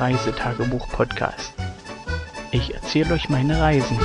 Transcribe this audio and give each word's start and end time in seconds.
Reisetagebuch-Podcast. 0.00 1.54
Ich 2.50 2.74
erzähle 2.74 3.14
euch 3.14 3.28
meine 3.28 3.60
Reisen. 3.60 3.98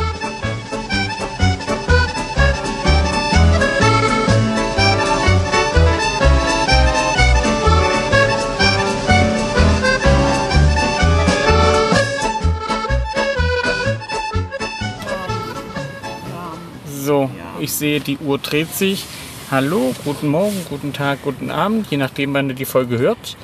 So, 17.10 17.30
ich 17.60 17.72
sehe, 17.72 18.00
die 18.00 18.18
Uhr 18.20 18.38
dreht 18.38 18.74
sich. 18.74 19.06
Hallo, 19.50 19.96
guten 20.06 20.28
Morgen, 20.28 20.64
guten 20.70 20.94
Tag, 20.94 21.24
guten 21.24 21.50
Abend, 21.50 21.88
je 21.90 21.98
nachdem, 21.98 22.36
wann 22.36 22.50
ihr 22.50 22.56
die 22.56 22.66
Folge 22.66 23.00
hört. 23.00 23.36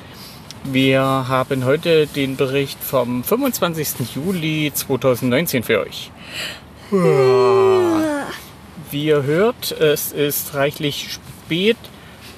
Wir 0.72 1.00
haben 1.02 1.64
heute 1.64 2.06
den 2.06 2.36
Bericht 2.36 2.82
vom 2.82 3.22
25. 3.22 4.14
Juli 4.16 4.72
2019 4.74 5.62
für 5.62 5.80
euch. 5.80 6.10
Wie 8.90 9.04
ihr 9.06 9.22
hört, 9.22 9.72
es 9.72 10.12
ist 10.12 10.54
reichlich 10.54 11.12
spät 11.12 11.76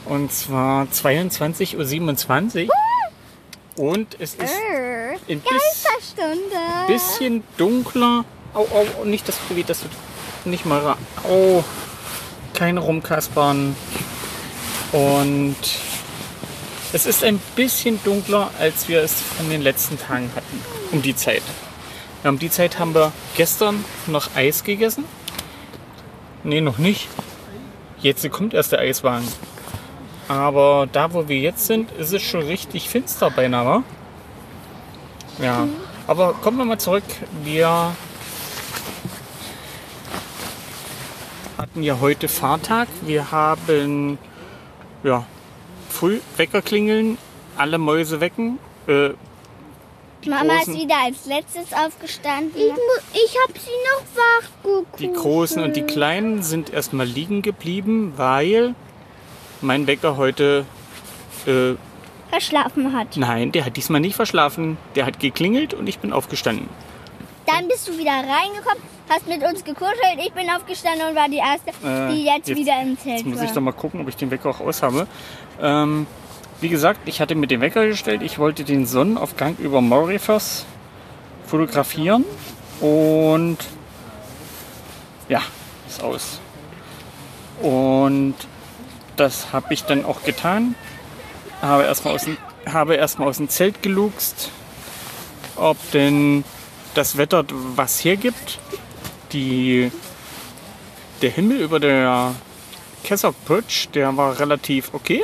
und 0.05 0.33
zwar 0.33 0.85
22.27 0.87 2.67
Uhr. 2.67 2.73
Und 3.77 4.17
es 4.19 4.35
ist 4.35 4.53
ein 5.29 5.41
bisschen 6.87 7.43
dunkler. 7.57 8.25
Au, 8.55 8.63
au, 9.01 9.05
nicht, 9.05 9.29
dass 9.29 9.37
du, 9.49 9.63
dass 9.63 9.81
du 9.81 9.87
nicht 10.51 10.67
mal. 10.67 10.81
ra- 10.81 10.99
Oh, 11.29 11.63
keine 12.55 12.81
rumkaspern. 12.81 13.77
Und 14.93 15.57
es 16.93 17.07
ist 17.07 17.25
ein 17.25 17.39
bisschen 17.55 18.01
dunkler, 18.05 18.51
als 18.59 18.89
wir 18.89 19.03
es 19.03 19.21
von 19.21 19.49
den 19.51 19.63
letzten 19.63 19.99
Tagen 19.99 20.31
hatten. 20.35 20.63
Um 20.93 21.03
die 21.03 21.15
Zeit. 21.15 21.43
Ja, 22.25 22.31
um 22.31 22.39
die 22.39 22.51
Zeit 22.51 22.79
haben 22.79 22.95
wir 22.95 23.13
gestern 23.37 23.85
noch 24.07 24.35
Eis 24.35 24.65
gegessen. 24.65 25.05
Nee, 26.45 26.61
noch 26.61 26.79
nicht. 26.79 27.09
Jetzt 28.01 28.29
kommt 28.31 28.55
erst 28.55 28.73
der 28.73 28.81
Eiswagen. 28.81 29.27
Aber 30.29 30.89
da, 30.91 31.13
wo 31.13 31.29
wir 31.29 31.39
jetzt 31.39 31.67
sind, 31.67 31.91
ist 31.93 32.13
es 32.13 32.23
schon 32.23 32.43
richtig 32.43 32.89
finster 32.89 33.31
beinahe. 33.31 33.67
wa? 33.67 33.83
Ja. 35.43 35.69
Aber 36.07 36.35
kommen 36.35 36.59
wir 36.59 36.65
mal 36.65 36.79
zurück. 36.79 37.05
Wir 37.45 37.93
hatten 41.59 41.83
ja 41.83 41.99
heute 42.01 42.29
Fahrtag. 42.29 42.89
Wir 43.03 43.31
haben 43.31 44.19
ja, 45.03 45.27
früh 45.89 46.21
Wecker 46.37 46.63
klingeln, 46.63 47.19
alle 47.57 47.79
Mäuse 47.79 48.21
wecken. 48.21 48.59
Äh, 48.87 49.11
Mama 50.27 50.55
ist 50.55 50.67
großen, 50.67 50.75
wieder 50.75 50.97
als 51.05 51.27
letztes 51.27 51.73
aufgestanden. 51.73 52.53
Ich, 52.57 52.73
ich 53.15 53.37
habe 53.43 53.59
sie 53.59 53.71
noch 53.95 54.05
wach 54.17 54.49
geguckt. 54.63 55.01
die 55.01 55.13
Großen 55.13 55.63
und 55.63 55.77
die 55.77 55.83
Kleinen 55.83 56.43
sind 56.43 56.71
erstmal 56.73 57.07
liegen 57.07 57.43
geblieben, 57.43 58.15
weil 58.17 58.75
mein 59.61 59.87
Wecker 59.87 60.17
heute. 60.17 60.65
Äh, 61.47 61.75
verschlafen 62.31 62.93
hat. 62.93 63.17
nein, 63.17 63.53
der 63.53 63.65
hat 63.65 63.77
diesmal 63.77 64.01
nicht 64.01 64.17
verschlafen. 64.17 64.77
Der 64.95 65.07
hat 65.07 65.19
geklingelt 65.19 65.73
und 65.73 65.89
ich 65.89 65.99
bin 65.99 66.13
aufgestanden. 66.13 66.69
Dann 67.47 67.69
bist 67.69 67.89
du 67.89 67.97
wieder 67.97 68.11
reingekommen, 68.13 68.83
hast 69.09 69.27
mit 69.27 69.43
uns 69.43 69.65
gekuschelt. 69.65 70.19
Ich 70.19 70.33
bin 70.33 70.49
aufgestanden 70.51 71.09
und 71.09 71.15
war 71.17 71.29
die 71.29 71.39
Erste, 71.39 71.71
Äh, 71.87 72.13
die 72.15 72.25
jetzt, 72.25 72.49
jetzt- 72.49 72.57
wieder 72.59 72.81
im 72.83 72.99
Zelt 72.99 73.19
Jetzt 73.19 73.27
muss 73.27 73.39
war. 73.39 73.45
ich 73.45 73.51
doch 73.53 73.61
mal 73.61 73.73
gucken, 73.73 74.01
ob 74.01 74.09
ich 74.09 74.17
den 74.17 74.31
Wecker 74.31 74.51
auch 74.51 74.61
aus 74.61 74.83
habe. 74.83 75.07
Ähm, 75.61 76.07
wie 76.61 76.69
gesagt, 76.69 77.01
ich 77.07 77.21
hatte 77.21 77.35
mir 77.35 77.47
den 77.47 77.61
Wecker 77.61 77.87
gestellt. 77.87 78.23
Ich 78.23 78.39
wollte 78.39 78.65
den 78.65 78.87
Sonnenaufgang 78.87 79.57
über 79.59 79.81
Mauritius 79.81 80.67
fotografieren. 81.47 82.25
Und 82.81 83.59
ja, 85.29 85.41
ist 85.89 86.03
aus. 86.03 86.41
Und 87.63 88.35
das 89.17 89.53
habe 89.53 89.75
ich 89.75 89.85
dann 89.85 90.05
auch 90.05 90.23
getan. 90.23 90.75
Habe 91.61 91.85
erstmal 91.85 92.15
aus, 92.15 92.25
dem- 92.25 92.37
habe 92.73 92.95
erstmal 92.95 93.29
aus 93.29 93.39
dem 93.39 93.49
Zelt 93.49 93.83
geluchst, 93.83 94.51
ob 95.57 95.77
denn 95.91 96.45
das 96.95 97.17
Wetter 97.17 97.45
was 97.75 98.05
hergibt. 98.05 98.59
Die, 99.33 99.91
der 101.23 101.31
Himmel 101.31 101.61
über 101.61 101.81
der 101.81 102.35
Kessock 103.05 103.35
Bridge, 103.45 103.89
der 103.95 104.17
war 104.17 104.39
relativ 104.39 104.95
okay. 104.95 105.23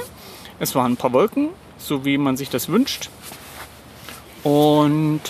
Es 0.58 0.74
waren 0.74 0.92
ein 0.92 0.96
paar 0.96 1.12
Wolken, 1.12 1.50
so 1.78 2.04
wie 2.04 2.18
man 2.18 2.36
sich 2.36 2.50
das 2.50 2.68
wünscht. 2.68 3.10
Und 4.42 5.20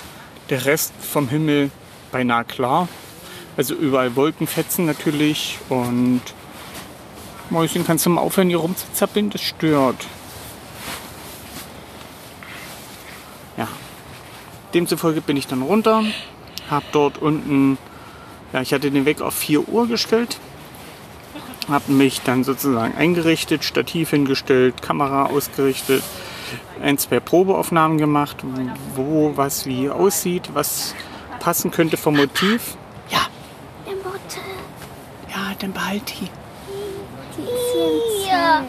der 0.51 0.65
Rest 0.67 0.93
vom 1.01 1.29
Himmel 1.29 1.71
beinahe 2.13 2.45
klar. 2.45 2.89
Also 3.57 3.75
überall 3.75 4.17
Wolkenfetzen 4.17 4.84
natürlich. 4.87 5.59
Und 5.69 6.23
Mäuschen, 7.51 7.87
kannst 7.87 8.05
du 8.07 8.11
mal 8.11 8.21
aufhören, 8.21 8.49
hier 8.49 8.59
rumzuzappeln? 8.59 9.31
Das 9.31 9.43
stört. 9.43 10.07
Ja. 13.57 13.69
Demzufolge 14.75 15.21
bin 15.21 15.37
ich 15.37 15.47
dann 15.47 15.63
runter. 15.63 16.03
Hab 16.69 16.91
dort 16.93 17.19
unten, 17.19 17.79
ja, 18.54 18.62
ich 18.62 18.72
hatte 18.72 18.91
den 18.91 19.04
Weg 19.04 19.20
auf 19.20 19.34
4 19.34 19.69
Uhr 19.69 19.87
gestellt 19.87 20.38
habe 21.69 21.92
mich 21.92 22.20
dann 22.22 22.44
sozusagen 22.44 22.97
eingerichtet, 22.97 23.65
Stativ 23.65 24.10
hingestellt, 24.10 24.82
Kamera 24.82 25.26
ausgerichtet, 25.26 26.03
ein, 26.82 26.98
zwei 26.98 27.20
Probeaufnahmen 27.20 27.98
gemacht, 27.98 28.38
wo 28.94 29.32
was 29.37 29.66
wie 29.66 29.88
aussieht, 29.91 30.50
was 30.53 30.94
passen 31.41 31.70
könnte 31.70 31.97
vom 31.97 32.16
Motiv. 32.16 32.76
Ja, 33.09 33.20
ja, 35.31 35.54
dann 35.59 35.72
behalt 35.72 36.15
die. 36.21 36.28
Ja. 38.28 38.65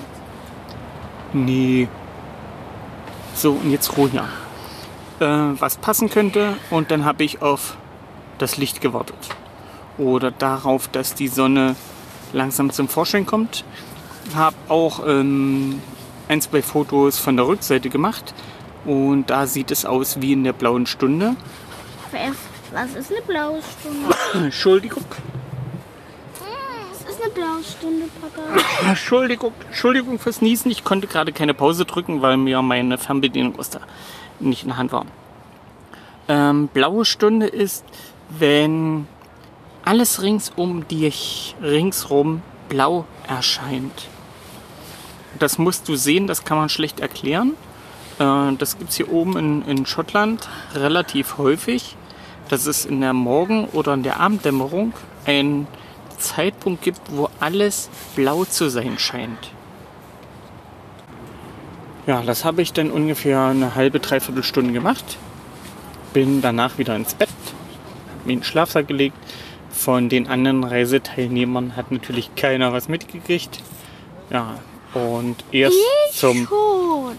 Nee. 1.34 1.88
So, 3.34 3.52
und 3.52 3.72
jetzt 3.72 3.97
Roja. 3.97 4.28
Äh, 5.19 5.25
was 5.59 5.78
passen 5.78 6.09
könnte 6.09 6.57
und 6.69 6.91
dann 6.91 7.06
habe 7.06 7.23
ich 7.23 7.41
auf 7.41 7.78
das 8.38 8.57
Licht 8.57 8.81
gewartet. 8.81 9.16
Oder 9.98 10.32
darauf, 10.32 10.88
dass 10.88 11.16
die 11.16 11.28
Sonne 11.28 11.76
langsam 12.34 12.72
zum 12.72 12.88
Vorschein 12.88 13.26
kommt. 13.26 13.64
Habe 14.36 14.56
auch 14.68 15.06
ähm, 15.06 15.82
ein, 16.28 16.42
zwei 16.42 16.62
Fotos 16.62 17.20
von 17.20 17.38
der 17.38 17.48
Rückseite 17.48 17.90
gemacht. 17.90 18.34
Und 18.86 19.30
da 19.30 19.48
sieht 19.48 19.72
es 19.72 19.86
aus 19.86 20.22
wie 20.22 20.34
in 20.34 20.44
der 20.44 20.54
blauen 20.54 20.86
Stunde. 20.86 21.36
Was 22.72 22.96
ist 22.96 23.12
eine 23.12 23.22
blaue 23.22 23.62
Stunde? 23.62 24.16
Entschuldigung. 24.46 25.06
Was 26.92 27.14
ist 27.14 27.22
eine 27.22 27.32
blaue 27.32 27.64
Stunde, 27.64 28.06
Papa? 28.22 28.42
Entschuldigung, 28.90 29.54
Entschuldigung 29.68 30.20
fürs 30.20 30.42
Niesen. 30.42 30.72
Ich 30.72 30.84
konnte 30.84 31.08
gerade 31.08 31.32
keine 31.32 31.54
Pause 31.54 31.86
drücken, 31.86 32.22
weil 32.22 32.38
mir 32.38 32.62
meine 32.62 32.98
Fernbedienung 32.98 33.58
aus 33.58 33.70
der, 33.70 33.82
nicht 34.40 34.64
in 34.64 34.70
der 34.70 34.78
Hand 34.78 34.92
war. 34.92 35.06
Ähm, 36.28 36.68
blaue 36.68 37.06
Stunde 37.06 37.48
ist, 37.48 37.86
wenn 38.30 39.08
alles 39.85 40.22
rings 40.22 40.51
um 40.56 40.88
dich, 40.88 41.56
ringsrum 41.62 42.41
blau 42.69 43.06
erscheint. 43.28 44.07
Das 45.40 45.57
musst 45.57 45.88
du 45.88 45.96
sehen, 45.96 46.28
das 46.28 46.44
kann 46.44 46.57
man 46.57 46.69
schlecht 46.69 47.00
erklären. 47.00 47.53
Äh, 48.19 48.53
das 48.57 48.78
gibt 48.78 48.91
es 48.91 48.97
hier 48.97 49.12
oben 49.12 49.38
in, 49.38 49.62
in 49.66 49.85
Schottland 49.85 50.47
relativ 50.73 51.37
häufig, 51.37 51.96
dass 52.49 52.66
es 52.66 52.85
in 52.85 53.02
der 53.02 53.14
Morgen- 53.14 53.66
oder 53.66 53.93
in 53.93 54.03
der 54.03 54.20
Abenddämmerung 54.20 54.93
ein 55.26 55.67
Zeitpunkt 56.17 56.81
gibt, 56.81 57.02
wo 57.11 57.29
alles 57.40 57.90
blau 58.16 58.46
zu 58.46 58.70
sein 58.70 58.97
scheint. 58.97 59.52
Ja, 62.08 62.22
das 62.22 62.46
habe 62.46 62.61
ich 62.61 62.72
dann 62.72 62.91
ungefähr 62.91 63.46
eine 63.46 63.76
halbe, 63.76 63.99
dreiviertel 63.99 64.43
Stunde 64.43 64.73
gemacht. 64.73 65.17
Bin 66.14 66.41
danach 66.41 66.78
wieder 66.78 66.96
ins 66.96 67.16
Bett, 67.16 67.29
in 68.23 68.29
den 68.29 68.43
Schlafsack 68.43 68.88
gelegt. 68.88 69.17
Von 69.76 70.10
den 70.10 70.28
anderen 70.28 70.64
Reiseteilnehmern 70.64 71.76
hat 71.76 71.92
natürlich 71.92 72.34
keiner 72.36 72.72
was 72.74 72.88
mitgekriegt. 72.88 73.60
Ja, 74.32 74.56
und 74.94 75.36
erst 75.52 75.76
zum 76.14 76.48
Schon. 76.48 77.16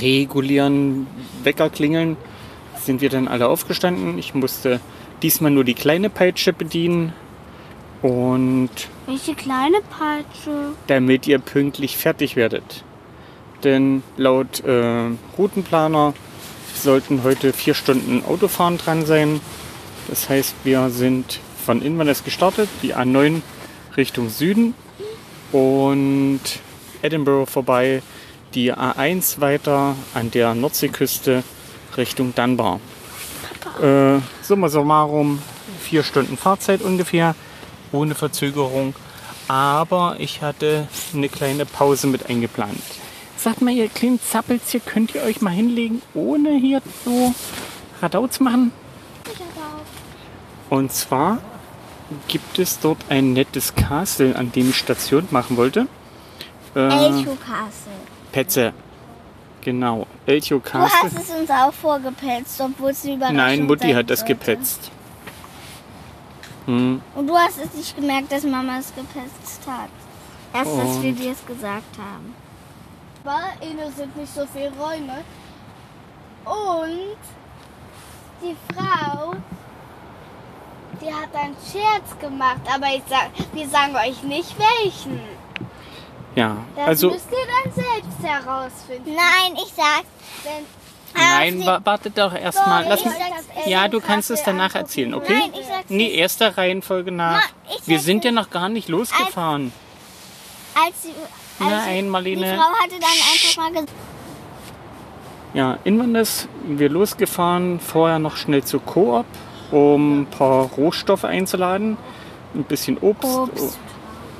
regulären 0.00 1.06
Weckerklingeln 1.42 2.16
sind 2.84 3.00
wir 3.00 3.08
dann 3.08 3.26
alle 3.26 3.48
aufgestanden. 3.48 4.18
Ich 4.18 4.34
musste 4.34 4.80
diesmal 5.22 5.50
nur 5.50 5.64
die 5.64 5.74
kleine 5.74 6.10
Peitsche 6.10 6.52
bedienen. 6.52 7.12
Und 8.02 8.70
Welche 9.06 9.34
kleine 9.34 9.78
Peitsche? 9.90 10.74
damit 10.86 11.26
ihr 11.26 11.38
pünktlich 11.40 11.96
fertig 11.96 12.36
werdet. 12.36 12.84
Denn 13.64 14.04
laut 14.16 14.60
äh, 14.60 15.06
Routenplaner 15.36 16.14
sollten 16.76 17.24
heute 17.24 17.52
vier 17.52 17.74
Stunden 17.74 18.22
Autofahren 18.24 18.78
dran 18.78 19.04
sein. 19.04 19.40
Das 20.06 20.28
heißt, 20.28 20.54
wir 20.62 20.90
sind 20.90 21.40
von 21.68 21.82
Inverness 21.82 22.24
gestartet, 22.24 22.66
die 22.80 22.94
A9 22.94 23.42
Richtung 23.98 24.30
Süden 24.30 24.72
und 25.52 26.40
Edinburgh 27.02 27.44
vorbei, 27.44 28.00
die 28.54 28.72
A1 28.72 29.38
weiter 29.42 29.94
an 30.14 30.30
der 30.30 30.54
Nordseeküste 30.54 31.44
Richtung 31.98 32.34
Dunbar. 32.34 32.80
Äh, 33.82 34.20
summa 34.40 34.70
summarum 34.70 35.42
vier 35.82 36.04
Stunden 36.04 36.38
Fahrzeit 36.38 36.80
ungefähr, 36.80 37.34
ohne 37.92 38.14
Verzögerung. 38.14 38.94
Aber 39.46 40.16
ich 40.18 40.40
hatte 40.40 40.88
eine 41.12 41.28
kleine 41.28 41.66
Pause 41.66 42.06
mit 42.06 42.30
eingeplant. 42.30 42.80
Sagt 43.36 43.60
mal, 43.60 43.74
ihr 43.74 43.90
kleinen 43.90 44.22
Zappels 44.22 44.70
hier, 44.70 44.80
könnt 44.80 45.14
ihr 45.14 45.22
euch 45.22 45.42
mal 45.42 45.50
hinlegen, 45.50 46.00
ohne 46.14 46.58
hier 46.58 46.80
so 47.04 47.34
Radau 48.00 48.26
zu 48.26 48.42
machen? 48.42 48.72
Und 50.70 50.92
zwar 50.92 51.40
gibt 52.28 52.58
es 52.58 52.78
dort 52.80 52.98
ein 53.08 53.32
nettes 53.32 53.74
Castle, 53.74 54.34
an 54.36 54.50
dem 54.52 54.70
ich 54.70 54.76
Station 54.76 55.26
machen 55.30 55.56
wollte. 55.56 55.86
Äh, 56.74 56.80
Elcho 56.80 57.36
Castle. 57.36 57.92
Petze. 58.32 58.72
Genau, 59.62 60.06
Elcho 60.26 60.56
Du 60.56 60.60
Castle. 60.60 60.98
hast 61.02 61.18
es 61.18 61.30
uns 61.30 61.50
auch 61.50 61.72
vorgepetzt, 61.72 62.60
obwohl 62.60 62.90
es 62.90 63.04
eine 63.04 63.14
Überraschung 63.14 63.36
Nein, 63.36 63.66
Mutti 63.66 63.92
hat 63.92 64.08
das 64.08 64.20
sollte. 64.20 64.34
gepetzt. 64.34 64.90
Hm, 66.66 67.00
Und 67.14 67.26
du 67.26 67.36
hast 67.36 67.58
es 67.62 67.74
nicht 67.74 67.96
gemerkt, 67.96 68.30
dass 68.30 68.44
Mama 68.44 68.78
es 68.78 68.94
gepetzt 68.94 69.60
hat. 69.66 69.88
Erst, 70.54 70.76
dass 70.78 71.02
wir 71.02 71.12
dir 71.12 71.32
es 71.32 71.44
gesagt 71.46 71.98
haben. 71.98 72.34
Aber 73.24 73.42
innen 73.60 73.92
sind 73.94 74.16
nicht 74.16 74.34
so 74.34 74.42
viele 74.52 74.72
Räume. 74.78 75.18
Und 76.46 77.16
die 78.42 78.56
Frau, 78.74 79.34
die 81.00 81.12
hat 81.12 81.34
einen 81.34 81.56
Scherz 81.70 82.18
gemacht, 82.20 82.60
aber 82.72 82.86
ich 82.94 83.02
sag, 83.08 83.30
wir 83.52 83.68
sagen 83.68 83.94
euch 83.96 84.22
nicht 84.22 84.54
welchen. 84.58 85.20
ja, 86.34 86.56
Das 86.76 86.86
also 86.86 87.10
müsst 87.10 87.28
ihr 87.30 87.36
dann 87.64 87.72
selbst 87.72 88.22
herausfinden. 88.22 89.14
Nein, 89.14 89.54
ich 89.56 89.72
sag. 89.74 90.02
Denn 90.44 90.64
nein, 91.14 91.66
wa 91.66 91.80
wartet 91.84 92.16
doch 92.18 92.34
erstmal. 92.34 92.84
Lass 92.88 93.04
mich. 93.04 93.14
sag's 93.14 93.66
Ja, 93.66 93.88
du 93.88 94.00
kannst 94.00 94.30
es 94.30 94.42
danach 94.42 94.64
angucken. 94.66 94.78
erzählen, 94.78 95.14
okay? 95.14 95.38
Nein, 95.38 95.50
ich 95.60 95.66
sag's 95.66 95.84
Nee, 95.88 96.10
erster 96.14 96.56
Reihenfolge 96.58 97.10
nach. 97.12 97.42
Wir 97.86 97.96
sag's 97.98 98.04
sind 98.06 98.24
ja 98.24 98.30
noch 98.32 98.50
gar 98.50 98.68
nicht 98.68 98.88
losgefahren. 98.88 99.72
Als 100.74 101.02
sie, 101.02 101.08
als 101.58 101.70
Nein, 101.70 102.04
die 102.04 102.10
Marlene. 102.10 102.56
Frau 102.56 102.68
hatte 102.82 103.00
dann 103.00 103.02
einfach 103.10 103.56
mal 103.56 103.70
gesagt, 103.72 103.92
Ja, 105.54 105.78
Inwandes, 105.84 106.46
wir 106.64 106.88
losgefahren, 106.88 107.80
vorher 107.80 108.18
noch 108.18 108.36
schnell 108.36 108.62
zu 108.62 108.78
Coop, 108.78 109.26
um 109.70 110.22
ein 110.22 110.26
paar 110.26 110.66
Rohstoffe 110.76 111.24
einzuladen, 111.24 111.96
ein 112.54 112.64
bisschen 112.64 112.98
Obst, 112.98 113.38
Obst. 113.38 113.78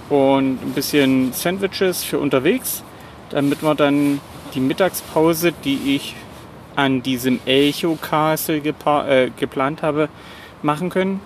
und 0.08 0.62
ein 0.62 0.72
bisschen 0.74 1.32
Sandwiches 1.32 2.04
für 2.04 2.18
unterwegs, 2.18 2.82
damit 3.30 3.62
wir 3.62 3.74
dann 3.74 4.20
die 4.54 4.60
Mittagspause, 4.60 5.52
die 5.52 5.96
ich 5.96 6.14
an 6.76 7.02
diesem 7.02 7.40
Elcho 7.44 7.98
Castle 8.00 8.58
äh, 8.58 9.30
geplant 9.36 9.82
habe, 9.82 10.08
machen 10.62 10.90
können. 10.90 11.20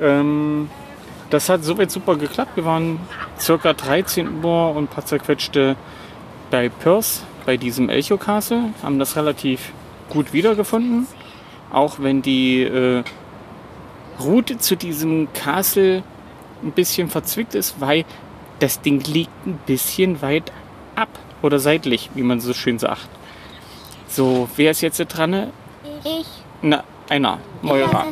Ähm, 0.00 0.70
das 1.30 1.48
hat 1.48 1.64
soweit 1.64 1.90
super 1.90 2.16
geklappt. 2.16 2.52
Wir 2.56 2.64
waren 2.64 3.00
circa 3.38 3.72
13 3.72 4.44
Uhr 4.44 4.70
und 4.70 4.84
ein 4.84 4.86
paar 4.86 5.04
zerquetschte 5.04 5.76
bei 6.50 6.68
Perth, 6.68 7.22
bei 7.44 7.56
diesem 7.56 7.88
Elcho 7.88 8.16
Castle, 8.16 8.70
haben 8.82 8.98
das 8.98 9.16
relativ 9.16 9.72
gut 10.08 10.32
wiedergefunden. 10.32 11.06
Auch 11.72 11.96
wenn 11.98 12.22
die 12.22 12.62
äh, 12.62 13.02
Route 14.20 14.58
zu 14.58 14.76
diesem 14.76 15.32
Castle 15.32 16.02
ein 16.62 16.72
bisschen 16.72 17.08
verzwickt 17.08 17.54
ist, 17.54 17.80
weil 17.80 18.04
das 18.58 18.80
Ding 18.80 19.02
liegt 19.04 19.46
ein 19.46 19.58
bisschen 19.66 20.22
weit 20.22 20.50
ab 20.94 21.08
oder 21.42 21.58
seitlich, 21.58 22.10
wie 22.14 22.22
man 22.22 22.40
so 22.40 22.54
schön 22.54 22.78
sagt. 22.78 23.08
So, 24.08 24.48
wer 24.56 24.70
ist 24.70 24.80
jetzt 24.80 24.98
dran? 24.98 25.52
ich. 26.04 26.26
Na, 26.62 26.84
einer, 27.08 27.38
Moira. 27.62 28.06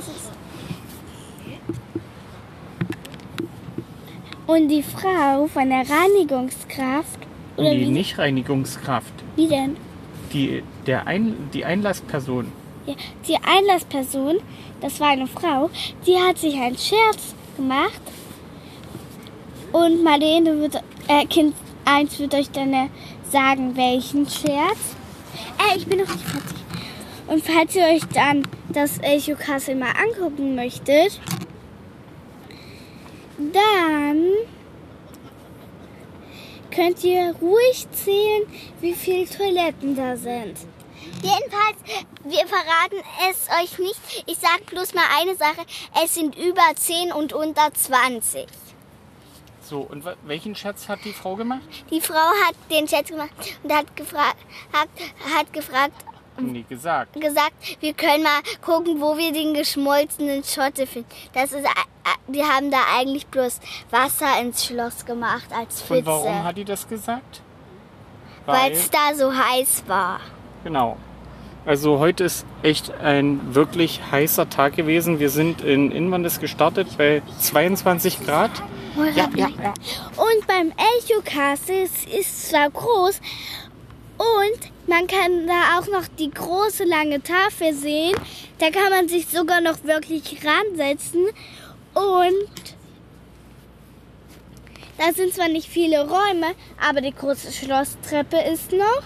Und 4.46 4.68
die 4.68 4.82
Frau 4.82 5.46
von 5.46 5.70
der 5.70 5.84
Reinigungskraft, 5.88 7.18
oder 7.56 7.70
Die 7.70 7.80
wie, 7.80 7.86
Nicht-Reinigungskraft, 7.90 9.12
wie 9.36 9.48
denn? 9.48 9.76
die, 10.32 10.62
der 10.86 11.06
Ein, 11.06 11.48
die 11.54 11.64
Einlassperson. 11.64 12.52
Ja, 12.86 12.94
die 13.26 13.36
Einlassperson, 13.36 14.36
das 14.84 15.00
war 15.00 15.08
eine 15.08 15.26
Frau, 15.26 15.70
die 16.06 16.18
hat 16.18 16.36
sich 16.36 16.54
einen 16.56 16.76
Scherz 16.76 17.34
gemacht. 17.56 18.02
Und 19.72 20.04
Marlene 20.04 20.60
wird, 20.60 20.82
äh, 21.08 21.24
Kind 21.24 21.54
1 21.86 22.18
wird 22.18 22.34
euch 22.34 22.50
dann 22.50 22.90
sagen, 23.30 23.74
welchen 23.78 24.28
Scherz. 24.28 24.94
Äh, 25.58 25.78
ich 25.78 25.86
bin 25.86 26.00
noch 26.00 26.08
nicht 26.08 26.20
fertig. 26.20 26.56
Und 27.26 27.42
falls 27.42 27.74
ihr 27.74 27.84
euch 27.84 28.02
dann 28.12 28.46
das 28.68 28.98
Echo 29.00 29.34
Castle 29.36 29.74
mal 29.74 29.92
angucken 29.92 30.54
möchtet, 30.54 31.18
dann 33.38 34.32
könnt 36.70 37.02
ihr 37.04 37.34
ruhig 37.40 37.86
zählen, 37.90 38.42
wie 38.82 38.92
viele 38.92 39.26
Toiletten 39.26 39.96
da 39.96 40.14
sind. 40.14 40.58
Jedenfalls, 41.24 42.06
wir 42.24 42.46
verraten 42.46 43.02
es 43.30 43.48
euch 43.62 43.78
nicht. 43.78 44.24
Ich 44.26 44.38
sag 44.38 44.66
bloß 44.66 44.94
mal 44.94 45.04
eine 45.20 45.34
Sache. 45.36 45.64
Es 46.04 46.14
sind 46.14 46.36
über 46.36 46.62
10 46.74 47.12
und 47.12 47.32
unter 47.32 47.72
20. 47.72 48.46
So, 49.62 49.80
und 49.80 50.04
welchen 50.24 50.54
Scherz 50.54 50.88
hat 50.88 50.98
die 51.04 51.12
Frau 51.14 51.36
gemacht? 51.36 51.62
Die 51.90 52.00
Frau 52.00 52.14
hat 52.46 52.54
den 52.70 52.86
Chat 52.86 53.08
gemacht 53.08 53.30
und 53.62 53.72
hat 53.72 53.96
gefragt, 53.96 54.36
hat, 54.72 54.88
hat 55.34 55.52
gefragt, 55.52 55.94
Nee, 56.36 56.64
gesagt. 56.68 57.12
gesagt, 57.20 57.54
wir 57.80 57.94
können 57.94 58.24
mal 58.24 58.40
gucken, 58.60 59.00
wo 59.00 59.16
wir 59.16 59.32
den 59.32 59.54
geschmolzenen 59.54 60.42
Schotte 60.42 60.84
finden. 60.86 61.08
Das 61.32 61.52
ist, 61.52 61.64
die 62.26 62.42
haben 62.42 62.72
da 62.72 62.78
eigentlich 62.98 63.26
bloß 63.28 63.60
Wasser 63.90 64.40
ins 64.40 64.64
Schloss 64.66 65.06
gemacht 65.06 65.46
als 65.56 65.80
Pfütze, 65.80 66.00
Und 66.00 66.06
warum 66.06 66.42
hat 66.44 66.56
die 66.56 66.64
das 66.64 66.88
gesagt? 66.88 67.40
weil 68.46 68.72
es 68.72 68.90
da 68.90 69.14
so 69.14 69.32
heiß 69.34 69.84
war. 69.86 70.20
Genau. 70.64 70.96
Also 71.66 71.98
heute 71.98 72.24
ist 72.24 72.44
echt 72.62 72.92
ein 72.92 73.54
wirklich 73.54 74.00
heißer 74.10 74.50
Tag 74.50 74.76
gewesen. 74.76 75.18
Wir 75.18 75.30
sind 75.30 75.62
in 75.62 75.90
Inwandes 75.90 76.38
gestartet 76.38 76.88
bei 76.98 77.22
22 77.40 78.24
Grad. 78.24 78.50
Ja, 79.16 79.28
ja, 79.34 79.48
ja. 79.48 79.74
Und 80.16 80.46
beim 80.46 80.72
Echo 80.72 81.20
Castle 81.24 81.82
es 81.82 82.04
ist 82.04 82.50
zwar 82.50 82.70
groß 82.70 83.20
und 84.18 84.70
man 84.86 85.06
kann 85.06 85.46
da 85.46 85.78
auch 85.78 85.88
noch 85.88 86.06
die 86.18 86.30
große 86.30 86.84
lange 86.84 87.22
Tafel 87.22 87.72
sehen. 87.72 88.14
Da 88.58 88.70
kann 88.70 88.90
man 88.90 89.08
sich 89.08 89.26
sogar 89.26 89.60
noch 89.60 89.82
wirklich 89.84 90.40
ransetzen 90.44 91.24
und 91.94 92.76
da 94.98 95.12
sind 95.12 95.34
zwar 95.34 95.48
nicht 95.48 95.68
viele 95.68 96.02
Räume, 96.08 96.54
aber 96.80 97.00
die 97.00 97.14
große 97.14 97.50
Schlosstreppe 97.50 98.36
ist 98.52 98.70
noch. 98.70 99.02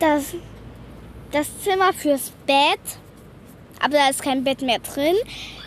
Das, 0.00 0.34
das 1.32 1.48
Zimmer 1.62 1.92
fürs 1.92 2.32
Bett, 2.46 2.80
aber 3.80 3.94
da 3.94 4.08
ist 4.08 4.22
kein 4.22 4.44
Bett 4.44 4.62
mehr 4.62 4.78
drin. 4.78 5.16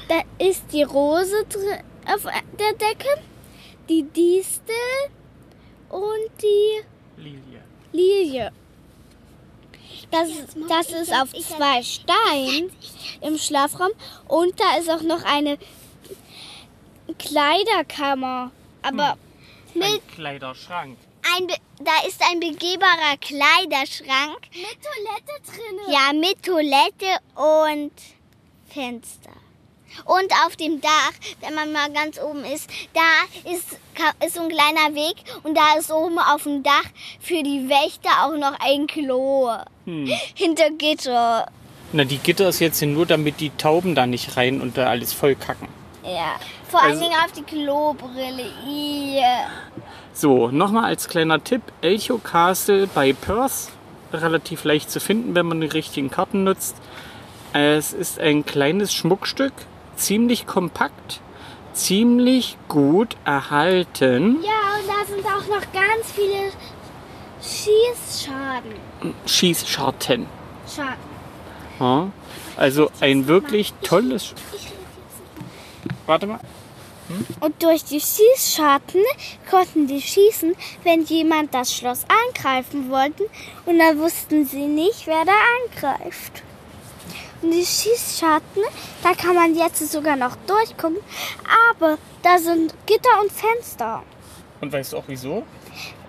Da 0.07 0.22
ist 0.38 0.63
die 0.72 0.84
Rose 0.84 1.45
drin 1.50 1.79
auf 2.13 2.24
der 2.24 2.74
Decke, 2.74 3.07
die 3.89 4.03
Distel 4.03 4.75
und 5.89 6.31
die 6.41 7.22
Lilie. 7.22 7.63
Lilie. 7.91 8.51
Das, 10.12 10.29
das 10.69 10.89
ist 11.01 11.12
auf 11.13 11.34
zwei 11.34 11.81
Steinen 11.81 12.72
im 13.22 13.38
Schlafraum 13.38 13.91
und 14.27 14.57
da 14.60 14.77
ist 14.77 14.89
auch 14.89 15.01
noch 15.01 15.24
eine 15.24 15.57
Kleiderkammer. 17.17 18.51
Aber 18.81 19.17
Ein 19.79 20.00
Kleiderschrank. 20.13 20.98
Ein, 21.38 21.48
be- 21.48 21.53
da 21.79 22.08
ist 22.08 22.22
ein 22.32 22.39
begehbarer 22.39 23.17
Kleiderschrank. 23.20 24.38
mit 24.53 24.77
Toilette 24.82 25.41
drin. 25.46 25.79
Ja, 25.94 26.13
mit 26.13 26.44
Toilette 26.44 27.20
und 27.36 27.91
Fenster. 28.70 29.32
Und 30.03 30.29
auf 30.46 30.58
dem 30.58 30.82
Dach, 30.82 31.13
wenn 31.39 31.53
man 31.55 31.72
mal 31.72 31.89
ganz 31.91 32.20
oben 32.20 32.44
ist, 32.44 32.70
da 32.94 33.50
ist, 33.50 33.77
ist 34.25 34.36
so 34.36 34.41
ein 34.41 34.50
kleiner 34.50 34.94
Weg 34.94 35.15
und 35.44 35.55
da 35.58 35.77
ist 35.77 35.89
oben 35.89 36.20
auf 36.20 36.44
dem 36.44 36.63
Dach 36.63 36.84
für 37.22 37.41
die 37.44 37.70
Wächter 37.70 38.25
auch 38.25 38.36
noch 38.38 38.60
ein 38.60 38.88
Klo. 38.88 39.50
Hm. 39.86 40.05
Hinter 40.36 40.70
Gitter. 40.72 41.48
Na, 41.94 42.03
die 42.03 42.17
Gitter 42.17 42.50
ist 42.50 42.60
jetzt 42.60 42.82
nur, 42.82 43.05
damit 43.05 43.39
die 43.39 43.51
Tauben 43.51 43.96
da 43.96 44.05
nicht 44.05 44.36
rein 44.36 44.60
und 44.60 44.77
da 44.77 44.88
alles 44.89 45.13
voll 45.13 45.36
kacken. 45.36 45.70
Ja. 46.03 46.36
Vor 46.70 46.82
allen 46.82 46.91
Also- 46.91 47.03
Dingen 47.05 47.15
auf 47.24 47.32
die 47.32 47.44
Klobrille. 47.44 48.51
Ih. 48.67 49.22
So, 50.15 50.48
nochmal 50.50 50.86
als 50.86 51.10
kleiner 51.10 51.43
Tipp: 51.43 51.62
Elcho 51.81 52.17
Castle 52.17 52.88
bei 52.88 53.12
Perth. 53.12 53.69
Relativ 54.13 54.63
leicht 54.63 54.89
zu 54.89 55.01
finden, 55.01 55.36
wenn 55.36 55.45
man 55.45 55.60
die 55.60 55.67
richtigen 55.67 56.10
Karten 56.10 56.45
nutzt. 56.45 56.77
Es 57.51 57.91
ist 57.91 58.17
ein 58.17 58.45
kleines 58.45 58.93
Schmuckstück, 58.93 59.51
ziemlich 59.98 60.48
kompakt, 60.48 61.19
ziemlich 61.74 62.57
gut 62.69 63.17
erhalten. 63.25 64.38
Ja, 64.41 64.79
und 64.79 64.88
da 64.88 65.05
sind 65.05 65.25
auch 65.25 65.48
noch 65.50 65.65
ganz 65.74 66.12
viele 66.13 66.51
Schießschaden. 67.41 68.72
Schießscharten. 69.25 70.27
Schatten. 70.74 71.15
Ja. 71.81 72.07
Also 72.55 72.89
ein 73.01 73.27
wirklich 73.27 73.74
tolles. 73.84 74.34
Warte 76.05 76.27
mal. 76.27 76.39
Und 77.40 77.62
durch 77.62 77.84
die 77.84 78.00
Schießscharten 78.02 79.02
konnten 79.50 79.88
die 79.88 80.02
schießen, 80.02 80.56
wenn 80.84 81.04
jemand 81.04 81.54
das 81.54 81.74
Schloss 81.74 82.04
angreifen 82.28 82.90
wollte. 82.90 83.30
Und 83.66 83.78
dann 83.80 84.00
wussten 84.00 84.46
sie 84.46 84.66
nicht, 84.66 85.06
wer 85.06 85.24
da 85.26 85.34
angreift. 85.94 86.42
Und 87.42 87.52
die 87.52 87.66
Schießscharten, 87.66 88.64
da 89.04 89.14
kann 89.14 89.36
man 89.36 89.56
jetzt 89.56 89.92
sogar 89.92 90.16
noch 90.16 90.36
durchgucken. 90.48 90.98
Aber 91.72 91.98
da 92.24 92.40
sind 92.40 92.74
Gitter 92.88 93.22
und 93.22 93.32
Fenster. 93.32 94.02
Und 94.62 94.74
weißt 94.74 94.94
du 94.94 94.98
auch 94.98 95.04
wieso? 95.08 95.44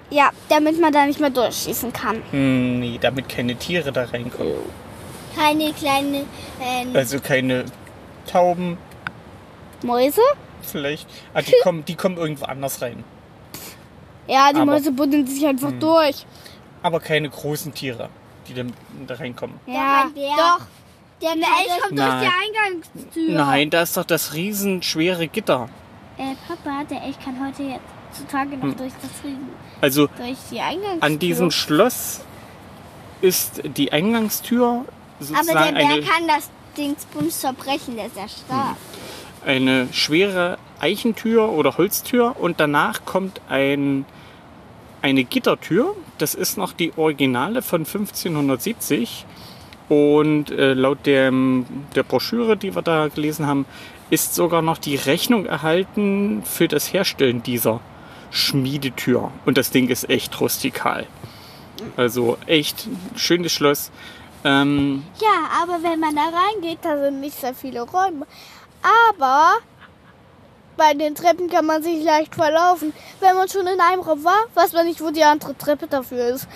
Ja, 0.09 0.31
damit 0.49 0.81
man 0.81 0.93
da 0.93 1.05
nicht 1.05 1.21
mehr 1.21 1.31
durchschießen 1.31 1.93
kann. 1.93 2.23
Hm, 2.31 2.81
nee, 2.81 2.99
damit 3.01 3.29
keine 3.29 3.57
Tiere 3.57 3.93
da 3.93 4.05
reinkommen. 4.05 4.55
Keine 5.37 5.73
kleine. 5.75 6.25
Äh, 6.61 6.97
Also 6.97 7.21
keine 7.21 7.67
Tauben, 8.31 8.79
Mäuse? 9.83 10.23
Vielleicht. 10.67 11.09
Ah, 11.35 11.43
die 11.43 11.55
kommen, 11.63 11.85
die 11.85 11.95
kommen 11.95 12.17
irgendwo 12.17 12.45
anders 12.47 12.81
rein. 12.83 13.05
Ja, 14.29 14.51
die 14.53 14.57
Aber- 14.57 14.73
Mäuse 14.73 14.93
buddeln 14.93 15.27
sich 15.27 15.47
einfach 15.47 15.73
durch. 15.73 16.27
Aber 16.83 17.01
keine 17.01 17.29
großen 17.31 17.73
Tiere, 17.75 18.09
die 18.49 18.55
dann 18.55 18.73
da 19.07 19.15
reinkommen. 19.15 19.59
Ja, 19.67 20.05
ein 20.05 20.15
Bär. 20.15 20.31
doch. 20.37 20.61
der 21.21 21.31
Elch 21.33 21.81
kommt 21.81 21.99
durch 21.99 22.09
Nein. 22.09 22.25
die 22.25 22.59
Eingangstür. 22.59 23.35
Nein, 23.37 23.71
da 23.71 23.83
ist 23.83 23.97
doch 23.97 24.05
das 24.05 24.35
riesenschwere 24.35 25.27
Gitter. 25.29 25.69
Äh, 26.19 26.35
Papa, 26.47 26.85
der 26.85 27.03
Elch 27.03 27.19
kann 27.25 27.45
heute 27.45 27.63
jetzt 27.65 27.83
zutage 28.19 28.57
noch 28.57 28.75
durch 28.77 28.93
das 29.03 29.11
Riesen, 29.25 29.49
Also 29.81 30.07
durch 30.07 30.37
die 30.51 30.61
Eingangstür. 30.61 31.03
an 31.03 31.19
diesem 31.19 31.51
Schloss 31.51 32.21
ist 33.21 33.63
die 33.65 33.93
Eingangstür 33.93 34.85
Aber 34.85 34.85
sozusagen 35.25 35.75
der 35.75 35.83
Bär 35.83 35.89
eine, 35.95 36.03
kann 36.03 36.27
das 36.29 36.51
Dingsbums 36.77 37.41
zerbrechen, 37.41 37.97
der 37.97 38.07
ist 38.07 38.17
ja 38.17 38.29
stark. 38.29 38.77
Eine 39.47 39.89
schwere 39.93 40.59
Eichentür 40.81 41.49
oder 41.51 41.79
Holztür 41.79 42.37
und 42.39 42.61
danach 42.61 43.05
kommt 43.05 43.41
ein, 43.49 44.05
eine 45.03 45.25
Gittertür. 45.25 45.95
Das 46.19 46.35
ist 46.35 46.59
noch 46.59 46.73
die 46.73 46.93
Originale 46.97 47.63
von 47.63 47.81
1570 47.81 49.25
und 49.89 50.51
äh, 50.51 50.75
laut 50.75 51.07
dem, 51.07 51.65
der 51.95 52.03
Broschüre, 52.03 52.57
die 52.57 52.75
wir 52.75 52.83
da 52.83 53.09
gelesen 53.09 53.47
haben, 53.47 53.67
ist 54.11 54.35
sogar 54.35 54.63
noch 54.63 54.79
die 54.79 54.97
Rechnung 54.97 55.47
erhalten 55.47 56.43
für 56.45 56.69
das 56.69 56.93
Herstellen 56.93 57.43
dieser 57.43 57.81
Schmiedetür. 58.31 59.31
Und 59.45 59.57
das 59.59 59.71
Ding 59.71 59.89
ist 59.89 60.11
echt 60.11 60.41
rustikal. 60.41 61.07
Also 61.97 62.37
echt 62.47 62.89
schönes 63.15 63.53
Schloss. 63.53 63.91
Ähm, 64.45 65.05
Ja, 65.21 65.63
aber 65.63 65.83
wenn 65.83 66.01
man 66.01 66.15
da 66.15 66.23
reingeht, 66.23 66.79
da 66.83 66.99
sind 66.99 67.21
nicht 67.21 67.39
sehr 67.39 67.55
viele 67.55 67.83
Räume. 67.83 68.27
Aber 68.87 69.57
bei 70.77 70.95
den 70.95 71.15
Treppen 71.15 71.49
kann 71.49 71.67
man 71.67 71.83
sich 71.83 72.05
leicht 72.05 72.35
verlaufen. 72.35 72.93
Wenn 73.21 73.35
man 73.35 73.49
schon 73.49 73.67
in 73.67 73.81
einem 73.81 74.03
Raum 74.03 74.25
war, 74.25 74.45
weiß 74.55 74.73
man 74.75 74.87
nicht, 74.87 75.01
wo 75.01 75.11
die 75.11 75.25
andere 75.25 75.57
Treppe 75.57 75.87
dafür 75.87 76.27
ist. 76.29 76.47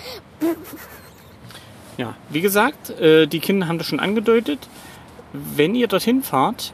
Ja, 1.97 2.15
wie 2.29 2.41
gesagt, 2.41 2.91
äh, 2.91 3.27
die 3.27 3.39
Kinder 3.39 3.67
haben 3.67 3.77
das 3.77 3.87
schon 3.87 3.99
angedeutet. 3.99 4.59
Wenn 5.33 5.75
ihr 5.75 5.87
dorthin 5.87 6.23
fahrt, 6.23 6.73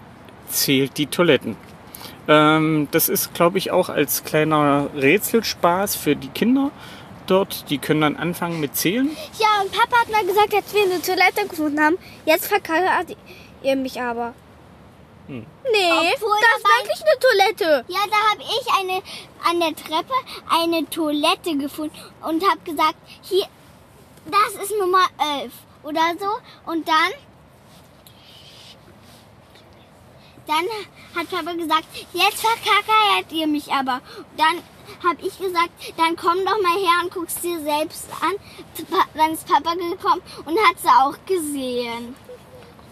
zählt 0.49 0.97
die 0.97 1.07
Toiletten. 1.07 1.55
Ähm, 2.27 2.87
das 2.91 3.09
ist, 3.09 3.33
glaube 3.33 3.57
ich, 3.57 3.71
auch 3.71 3.89
als 3.89 4.23
kleiner 4.23 4.89
Rätselspaß 4.95 5.95
für 5.95 6.15
die 6.15 6.29
Kinder 6.29 6.71
dort. 7.25 7.69
Die 7.69 7.77
können 7.77 8.01
dann 8.01 8.15
anfangen 8.15 8.59
mit 8.59 8.75
Zählen. 8.75 9.09
Ja, 9.39 9.61
und 9.63 9.71
Papa 9.71 10.01
hat 10.01 10.11
mal 10.11 10.25
gesagt, 10.25 10.53
als 10.53 10.73
wir 10.73 10.83
eine 10.83 11.01
Toilette 11.01 11.47
gefunden 11.49 11.79
haben, 11.79 11.97
jetzt 12.25 12.47
verkackt 12.47 13.15
ihr 13.63 13.75
mich 13.75 14.01
aber. 14.01 14.33
Hm. 15.27 15.45
Nee, 15.71 15.91
Obwohl 15.91 16.37
das 16.39 16.57
ist 16.57 16.67
wirklich 16.79 17.01
eine 17.01 17.19
Toilette. 17.19 17.85
Ja, 17.89 17.99
da 18.09 18.31
habe 18.31 18.41
ich 18.41 18.73
eine 18.79 19.01
an 19.43 19.59
der 19.59 19.75
Treppe 19.75 20.13
eine 20.49 20.89
Toilette 20.89 21.57
gefunden 21.57 21.97
und 22.23 22.49
habe 22.49 22.59
gesagt, 22.63 22.95
hier, 23.23 23.45
das 24.25 24.63
ist 24.63 24.77
Nummer 24.79 25.05
11 25.41 25.51
oder 25.83 26.01
so. 26.19 26.71
Und 26.71 26.87
dann, 26.87 27.11
dann 30.47 30.65
hat 31.15 31.29
Papa 31.29 31.53
gesagt, 31.53 31.85
jetzt 32.13 32.39
verkackert 32.39 33.31
ihr 33.31 33.47
mich 33.47 33.71
aber. 33.71 34.01
Dann 34.37 34.63
habe 35.03 35.21
ich 35.21 35.37
gesagt, 35.37 35.71
dann 35.97 36.15
komm 36.15 36.45
doch 36.45 36.61
mal 36.61 36.77
her 36.77 37.03
und 37.03 37.13
guck's 37.13 37.35
dir 37.35 37.59
selbst 37.59 38.07
an. 38.21 38.35
Dann 39.13 39.33
ist 39.33 39.47
Papa 39.47 39.73
gekommen 39.73 40.21
und 40.45 40.57
hat 40.59 40.79
sie 40.81 40.87
auch 40.87 41.17
gesehen. 41.25 42.15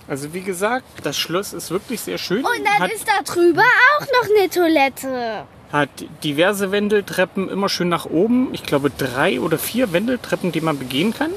Also 0.08 0.34
wie 0.34 0.42
gesagt, 0.42 0.86
das 1.04 1.18
Schloss 1.18 1.54
ist 1.54 1.72
wirklich 1.72 2.02
sehr 2.02 2.18
schön. 2.18 2.46
Und 2.46 2.64
dann 2.64 2.80
hat, 2.80 2.92
ist 2.92 3.08
da 3.08 3.24
drüber 3.24 3.64
auch 3.98 4.02
noch 4.02 4.30
eine 4.38 4.50
Toilette. 4.50 5.44
hat 5.72 5.90
diverse 6.24 6.72
Wendeltreppen 6.72 7.50
immer 7.50 7.70
schön 7.70 7.90
nach 7.90 8.06
oben. 8.06 8.54
Ich 8.54 8.64
glaube 8.64 8.92
drei 8.92 9.40
oder 9.40 9.58
vier 9.58 9.94
Wendeltreppen, 9.94 10.52
die 10.52 10.62
man 10.62 10.78
begehen 10.78 11.14
kann. 11.14 11.32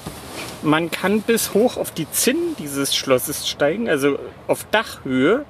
Man 0.62 0.90
kann 0.90 1.22
bis 1.22 1.54
hoch 1.54 1.76
auf 1.76 1.92
die 1.92 2.10
Zinnen 2.10 2.56
dieses 2.58 2.94
Schlosses 2.94 3.48
steigen, 3.48 3.88
also 3.88 4.18
auf 4.48 4.64
Dachhöhe. 4.70 5.44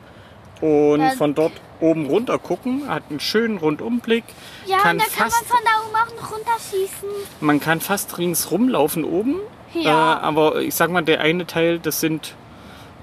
Und 0.60 1.00
Ja. 1.00 1.10
von 1.12 1.34
dort 1.36 1.52
oben 1.80 2.06
runter 2.06 2.38
gucken. 2.38 2.88
Hat 2.88 3.04
einen 3.10 3.20
schönen 3.20 3.58
Rundumblick. 3.58 4.24
Ja, 4.66 4.78
kann 4.78 4.96
und 4.96 5.02
da 5.02 5.16
kann 5.16 5.30
fast, 5.30 5.48
man 5.48 5.56
von 5.56 5.64
da 5.64 5.86
oben 5.86 5.94
auch 5.96 6.20
noch 6.22 6.36
runterschießen. 6.36 7.08
man 7.40 7.60
kann 7.60 7.80
fast 7.80 8.18
ringsrum 8.18 8.68
laufen 8.68 9.04
oben. 9.04 9.36
Ja. 9.74 10.14
Äh, 10.14 10.20
aber 10.20 10.56
ich 10.60 10.74
sag 10.74 10.90
mal, 10.90 11.02
der 11.02 11.20
eine 11.20 11.46
Teil, 11.46 11.78
das 11.78 12.00
sind 12.00 12.34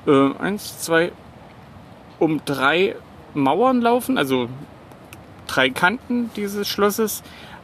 äh, 0.07 0.31
eins, 0.39 0.79
zwei, 0.79 1.11
um 2.19 2.41
drei 2.45 2.95
Mauern 3.33 3.81
laufen, 3.81 4.17
also 4.17 4.47
drei 5.47 5.69
Kanten 5.69 6.31
dieses 6.35 6.67
Schlosses. 6.67 7.23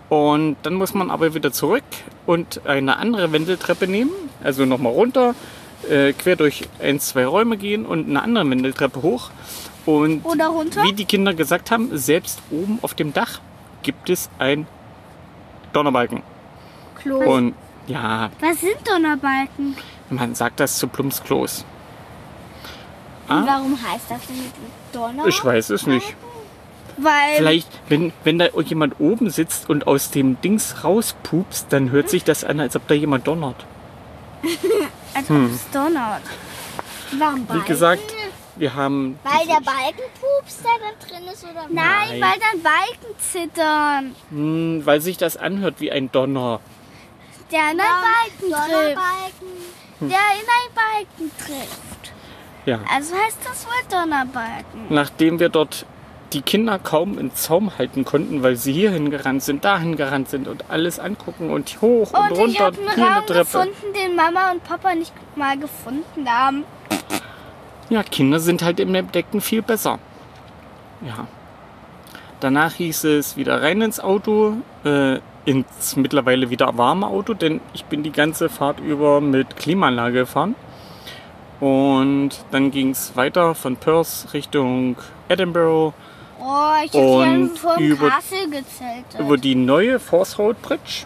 Und 0.09 0.57
dann 0.63 0.73
muss 0.73 0.93
man 0.93 1.09
aber 1.09 1.33
wieder 1.33 1.53
zurück 1.53 1.83
und 2.25 2.65
eine 2.65 2.97
andere 2.97 3.31
Wendeltreppe 3.31 3.87
nehmen, 3.87 4.11
also 4.43 4.65
nochmal 4.65 4.91
runter, 4.91 5.35
äh, 5.89 6.11
quer 6.13 6.35
durch 6.35 6.67
ein, 6.79 6.99
zwei 6.99 7.25
Räume 7.25 7.57
gehen 7.57 7.85
und 7.85 8.09
eine 8.09 8.21
andere 8.21 8.49
Wendeltreppe 8.49 9.01
hoch. 9.01 9.31
Und 9.85 10.23
wie 10.25 10.93
die 10.93 11.05
Kinder 11.05 11.33
gesagt 11.33 11.71
haben, 11.71 11.97
selbst 11.97 12.41
oben 12.51 12.79
auf 12.81 12.93
dem 12.93 13.13
Dach 13.13 13.39
gibt 13.83 14.09
es 14.09 14.29
ein 14.37 14.67
Donnerbalken. 15.73 16.21
Klo. 17.01 17.17
Und 17.17 17.55
ja, 17.87 18.29
Was 18.41 18.61
sind 18.61 18.77
Donnerbalken? 18.87 19.75
man 20.09 20.35
sagt 20.35 20.59
das 20.59 20.77
zu 20.77 20.87
Plumpsklos. 20.87 21.65
Und 23.27 23.35
Ah, 23.35 23.43
warum 23.45 23.77
heißt 23.81 24.05
das 24.09 24.25
denn 24.27 24.37
mit 24.37 24.51
Donner? 24.93 25.25
ich 25.27 25.43
weiß 25.43 25.69
es 25.69 25.85
nicht. 25.87 26.15
Weil 26.97 27.35
Vielleicht, 27.37 27.69
wenn, 27.87 28.11
wenn 28.23 28.37
da 28.37 28.47
jemand 28.65 28.99
oben 28.99 29.29
sitzt 29.29 29.69
und 29.69 29.87
aus 29.87 30.11
dem 30.11 30.39
Dings 30.41 30.83
rauspupst, 30.83 31.67
dann 31.69 31.89
hört 31.91 32.09
sich 32.09 32.23
das 32.23 32.43
an, 32.43 32.59
als 32.59 32.75
ob 32.75 32.87
da 32.87 32.93
jemand 32.93 33.25
donnert. 33.27 33.65
als 35.13 35.29
ob 35.31 35.37
es 35.51 35.69
donnert. 35.71 36.21
Warum 37.17 37.41
Wie 37.41 37.45
Balken? 37.45 37.65
gesagt, 37.65 38.13
wir 38.57 38.73
haben. 38.73 39.17
Weil 39.23 39.45
der 39.47 39.61
Balkenpups, 39.61 40.61
der 40.63 40.71
da 40.79 41.07
drin 41.07 41.27
ist, 41.31 41.43
oder 41.43 41.63
Nein, 41.69 41.73
Nein. 42.09 42.21
weil 42.21 42.39
dann 42.39 42.61
Balken 42.61 43.19
zittern. 43.19 44.15
Hm, 44.29 44.81
weil 44.85 45.01
sich 45.01 45.17
das 45.17 45.37
anhört 45.37 45.75
wie 45.79 45.91
ein 45.91 46.11
Donner. 46.11 46.59
Der 47.51 47.59
in 47.59 47.65
einen 47.65 47.77
Balken 47.79 48.51
trifft. 48.51 48.71
Donnerbalken. 48.73 49.47
Der 50.01 50.07
in 50.07 50.09
einen 50.09 50.73
Balken 50.75 51.31
trifft. 51.37 51.90
Ja. 52.65 52.79
Also 52.93 53.15
heißt 53.15 53.39
das 53.43 53.65
wohl 53.65 53.73
Donnerbalken. 53.89 54.85
Nachdem 54.89 55.39
wir 55.39 55.49
dort 55.49 55.85
die 56.33 56.41
Kinder 56.41 56.79
kaum 56.79 57.17
im 57.17 57.33
Zaum 57.35 57.77
halten 57.77 58.05
konnten, 58.05 58.41
weil 58.41 58.55
sie 58.55 58.71
hierhin 58.71 59.11
gerannt 59.11 59.43
sind, 59.43 59.65
dahin 59.65 59.97
gerannt 59.97 60.29
sind 60.29 60.47
und 60.47 60.65
alles 60.69 60.99
angucken 60.99 61.49
und 61.49 61.81
hoch 61.81 62.13
und, 62.13 62.19
Und 62.19 62.31
ich 62.31 62.37
runter, 62.39 62.65
habe 62.65 62.77
einen 62.77 63.03
Raum 63.03 63.25
Treppe. 63.25 63.39
gefunden, 63.39 63.93
den 63.95 64.15
Mama 64.15 64.51
und 64.51 64.63
Papa 64.63 64.95
nicht 64.95 65.13
mal 65.35 65.57
gefunden 65.57 66.29
haben. 66.29 66.63
Ja, 67.89 68.03
Kinder 68.03 68.39
sind 68.39 68.63
halt 68.63 68.79
im 68.79 68.95
Entdecken 68.95 69.41
viel 69.41 69.61
besser. 69.61 69.99
Ja. 71.05 71.27
Danach 72.39 72.73
hieß 72.75 73.03
es 73.03 73.35
wieder 73.35 73.61
rein 73.61 73.81
ins 73.81 73.99
Auto, 73.99 74.55
äh, 74.85 75.19
ins 75.43 75.95
mittlerweile 75.95 76.49
wieder 76.49 76.77
warme 76.77 77.07
Auto, 77.07 77.33
denn 77.33 77.59
ich 77.73 77.85
bin 77.85 78.03
die 78.03 78.11
ganze 78.11 78.47
Fahrt 78.49 78.79
über 78.79 79.19
mit 79.19 79.57
Klimaanlage 79.57 80.19
gefahren. 80.19 80.55
Und 81.61 82.31
dann 82.51 82.71
ging 82.71 82.89
es 82.89 83.15
weiter 83.15 83.55
von 83.55 83.77
Perth 83.77 84.27
Richtung 84.33 84.97
Edinburgh 85.29 85.93
Oh, 86.43 86.71
ich 86.83 86.91
habe 86.93 87.05
Und 87.05 87.47
hier 87.49 87.55
vor 87.55 87.77
dem 87.77 87.85
über- 87.91 88.09
Castle 88.09 88.49
gezeltet. 88.49 89.19
über 89.19 89.37
die 89.37 89.53
neue 89.53 89.99
Force 89.99 90.39
Road 90.39 90.59
Bridge. 90.63 91.05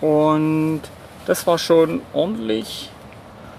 Und 0.00 0.80
das 1.26 1.46
war 1.46 1.56
schon 1.56 2.02
ordentlich 2.12 2.90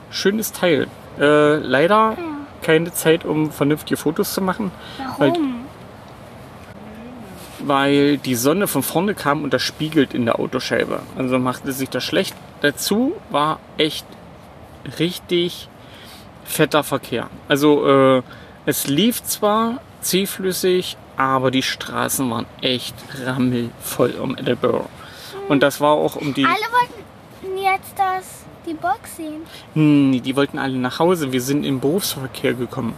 schönes 0.10 0.51
Teil. 0.51 0.88
Äh, 1.18 1.56
leider 1.60 2.18
keine 2.62 2.91
Zeit, 2.91 3.24
um 3.24 3.51
vernünftige 3.51 3.96
Fotos 3.96 4.34
zu 4.34 4.41
machen, 4.41 4.70
Warum? 5.18 5.62
weil 7.60 8.18
die 8.18 8.36
Sonne 8.36 8.68
von 8.68 8.84
vorne 8.84 9.13
kam 9.13 9.44
und 9.44 9.53
das 9.53 9.62
spiegelt 9.62 10.13
in 10.13 10.25
der 10.25 10.39
Autoscheibe. 10.39 11.00
Also 11.18 11.39
machte 11.39 11.72
sich 11.72 11.89
das 11.89 12.03
schlecht. 12.03 12.36
Dazu 12.62 13.13
war 13.30 13.60
echt 13.77 14.06
richtig 15.00 15.70
fetter 16.51 16.84
Verkehr. 16.84 17.29
Also 17.48 18.17
äh, 18.17 18.22
es 18.65 18.88
lief 18.88 19.24
zwar 19.24 19.81
zähflüssig, 20.01 20.98
aber 21.17 21.51
die 21.51 21.63
Straßen 21.63 22.29
waren 22.29 22.46
echt 22.62 22.96
rammelvoll 23.25 24.12
um 24.22 24.38
Edinburgh. 24.38 24.88
Und 25.48 25.63
das 25.63 25.81
war 25.81 25.91
auch 25.91 26.15
um 26.15 26.34
die... 26.34 26.46
Alle 26.46 26.55
wollten 26.55 27.58
jetzt 27.58 27.93
das, 27.98 28.46
die 28.65 28.74
Box 28.74 29.17
sehen. 29.17 29.41
Nee, 29.74 30.20
die 30.20 30.36
wollten 30.36 30.60
alle 30.60 30.77
nach 30.77 31.00
Hause. 31.00 31.31
Wir 31.31 31.41
sind 31.41 31.63
im 31.65 31.79
Berufsverkehr 31.79 32.53
gekommen. 32.53 32.93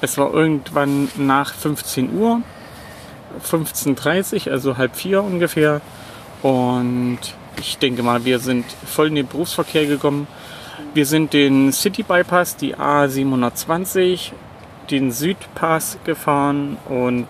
Es 0.00 0.16
war 0.16 0.32
irgendwann 0.32 1.10
nach 1.16 1.52
15 1.52 2.18
Uhr, 2.18 2.42
15.30 3.44 4.46
Uhr, 4.46 4.52
also 4.52 4.76
halb 4.76 4.96
vier 4.96 5.22
ungefähr. 5.22 5.80
Und 6.42 7.18
ich 7.58 7.78
denke 7.78 8.02
mal, 8.02 8.24
wir 8.24 8.38
sind 8.38 8.64
voll 8.86 9.08
in 9.08 9.16
den 9.16 9.26
Berufsverkehr 9.26 9.86
gekommen. 9.86 10.26
Wir 10.94 11.06
sind 11.06 11.32
den 11.32 11.72
City 11.72 12.02
Bypass, 12.02 12.56
die 12.56 12.76
A720, 12.76 14.32
den 14.90 15.12
Südpass 15.12 15.98
gefahren 16.04 16.76
und 16.88 17.26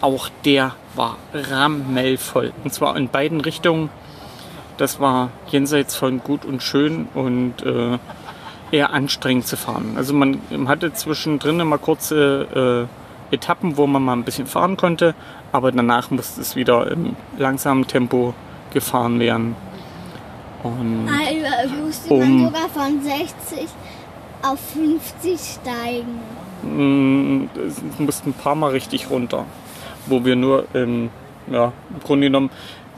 auch 0.00 0.28
der 0.44 0.74
war 0.96 1.16
rammelvoll. 1.32 2.52
Und 2.62 2.74
zwar 2.74 2.96
in 2.96 3.08
beiden 3.08 3.40
Richtungen. 3.40 3.90
Das 4.76 4.98
war 4.98 5.30
jenseits 5.48 5.94
von 5.94 6.18
gut 6.18 6.44
und 6.44 6.62
schön 6.62 7.06
und 7.14 7.62
äh, 7.62 7.98
eher 8.72 8.92
anstrengend 8.92 9.46
zu 9.46 9.56
fahren. 9.56 9.94
Also 9.96 10.12
man 10.14 10.40
hatte 10.66 10.92
zwischendrin 10.92 11.60
immer 11.60 11.78
kurze 11.78 12.88
äh, 13.30 13.34
Etappen, 13.34 13.76
wo 13.76 13.86
man 13.86 14.02
mal 14.02 14.14
ein 14.14 14.24
bisschen 14.24 14.46
fahren 14.46 14.76
konnte, 14.76 15.14
aber 15.52 15.70
danach 15.70 16.10
musste 16.10 16.40
es 16.40 16.56
wieder 16.56 16.90
im 16.90 17.14
langsamen 17.38 17.86
Tempo 17.86 18.34
gefahren 18.72 19.20
werden. 19.20 19.56
Und 20.64 21.08
Also 21.08 21.74
musste 21.84 22.12
Um- 22.14 22.18
man 22.20 22.46
sogar 22.46 22.68
von 22.70 23.00
60 23.02 23.68
auf 24.42 24.58
50 24.72 25.40
steigen. 25.40 26.20
es 27.66 27.80
mussten 27.98 28.30
ein 28.30 28.32
paar 28.32 28.54
Mal 28.54 28.70
richtig 28.70 29.10
runter, 29.10 29.44
wo 30.06 30.24
wir 30.24 30.34
nur 30.36 30.64
im, 30.72 31.10
ja, 31.50 31.72
im 31.90 32.00
Grunde 32.02 32.26
genommen 32.28 32.50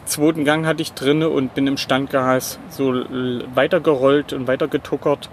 zweiten 0.04 0.44
Gang 0.44 0.64
hatte 0.66 0.82
ich 0.82 0.92
drinne 0.92 1.28
und 1.28 1.54
bin 1.54 1.66
im 1.66 1.76
Standgas 1.76 2.58
so 2.70 2.92
weitergerollt 3.54 4.32
und 4.32 4.46
weitergetuckert. 4.46 5.28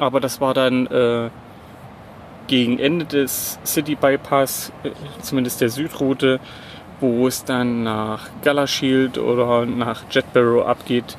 Aber 0.00 0.20
das 0.20 0.40
war 0.40 0.54
dann 0.54 0.86
äh, 0.86 1.28
gegen 2.46 2.78
Ende 2.78 3.04
des 3.04 3.58
City 3.64 3.94
Bypass, 3.94 4.72
äh, 4.84 4.90
zumindest 5.20 5.60
der 5.60 5.68
Südroute, 5.68 6.40
wo 7.00 7.26
es 7.26 7.44
dann 7.44 7.82
nach 7.82 8.28
Galashield 8.42 9.18
oder 9.18 9.66
nach 9.66 10.04
Jetbarrow 10.10 10.66
abgeht. 10.66 11.18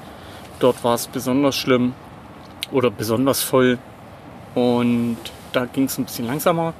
Dort 0.59 0.83
war 0.83 0.95
es 0.95 1.07
besonders 1.07 1.55
schlimm 1.55 1.93
oder 2.71 2.89
besonders 2.89 3.43
voll 3.43 3.77
und 4.55 5.17
da 5.53 5.65
ging 5.65 5.85
es 5.85 5.97
ein 5.97 6.05
bisschen 6.05 6.25
langsamer. 6.25 6.73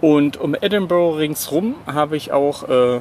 Und 0.00 0.36
um 0.36 0.54
Edinburgh 0.54 1.18
ringsrum 1.18 1.74
habe 1.86 2.16
ich 2.16 2.32
auch 2.32 2.68
äh, 2.68 3.00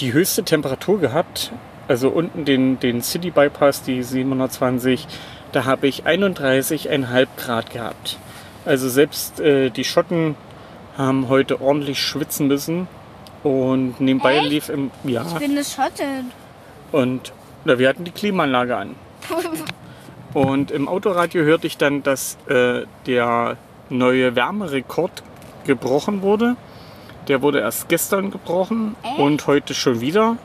die 0.00 0.12
höchste 0.12 0.44
Temperatur 0.44 1.00
gehabt. 1.00 1.52
Also 1.88 2.10
unten 2.10 2.44
den, 2.44 2.78
den 2.78 3.02
City 3.02 3.30
Bypass, 3.30 3.82
die 3.82 4.02
720, 4.02 5.06
da 5.52 5.64
habe 5.64 5.86
ich 5.86 6.04
31,5 6.04 7.26
Grad 7.36 7.70
gehabt. 7.70 8.18
Also 8.64 8.88
selbst 8.88 9.40
äh, 9.40 9.70
die 9.70 9.84
Schotten 9.84 10.36
haben 10.98 11.28
heute 11.28 11.60
ordentlich 11.62 12.02
schwitzen 12.02 12.48
müssen. 12.48 12.86
Und 13.42 14.00
nebenbei 14.00 14.36
Echt? 14.38 14.50
lief 14.50 14.68
im. 14.68 14.90
Ja. 15.04 15.24
Ich 15.26 15.34
bin 15.34 15.52
eine 15.52 15.64
Schottin. 15.64 16.32
Und 16.92 17.32
na, 17.64 17.78
wir 17.78 17.88
hatten 17.88 18.04
die 18.04 18.10
Klimaanlage 18.10 18.76
an. 18.76 18.96
Und 20.34 20.70
im 20.70 20.88
Autoradio 20.88 21.42
hörte 21.42 21.66
ich 21.66 21.78
dann, 21.78 22.02
dass 22.02 22.36
äh, 22.48 22.82
der 23.06 23.56
neue 23.88 24.36
Wärmerekord 24.36 25.22
gebrochen 25.64 26.22
wurde. 26.22 26.56
Der 27.28 27.42
wurde 27.42 27.60
erst 27.60 27.88
gestern 27.88 28.30
gebrochen 28.30 28.96
Echt? 29.02 29.18
und 29.18 29.46
heute 29.46 29.74
schon 29.74 30.00
wieder. 30.00 30.36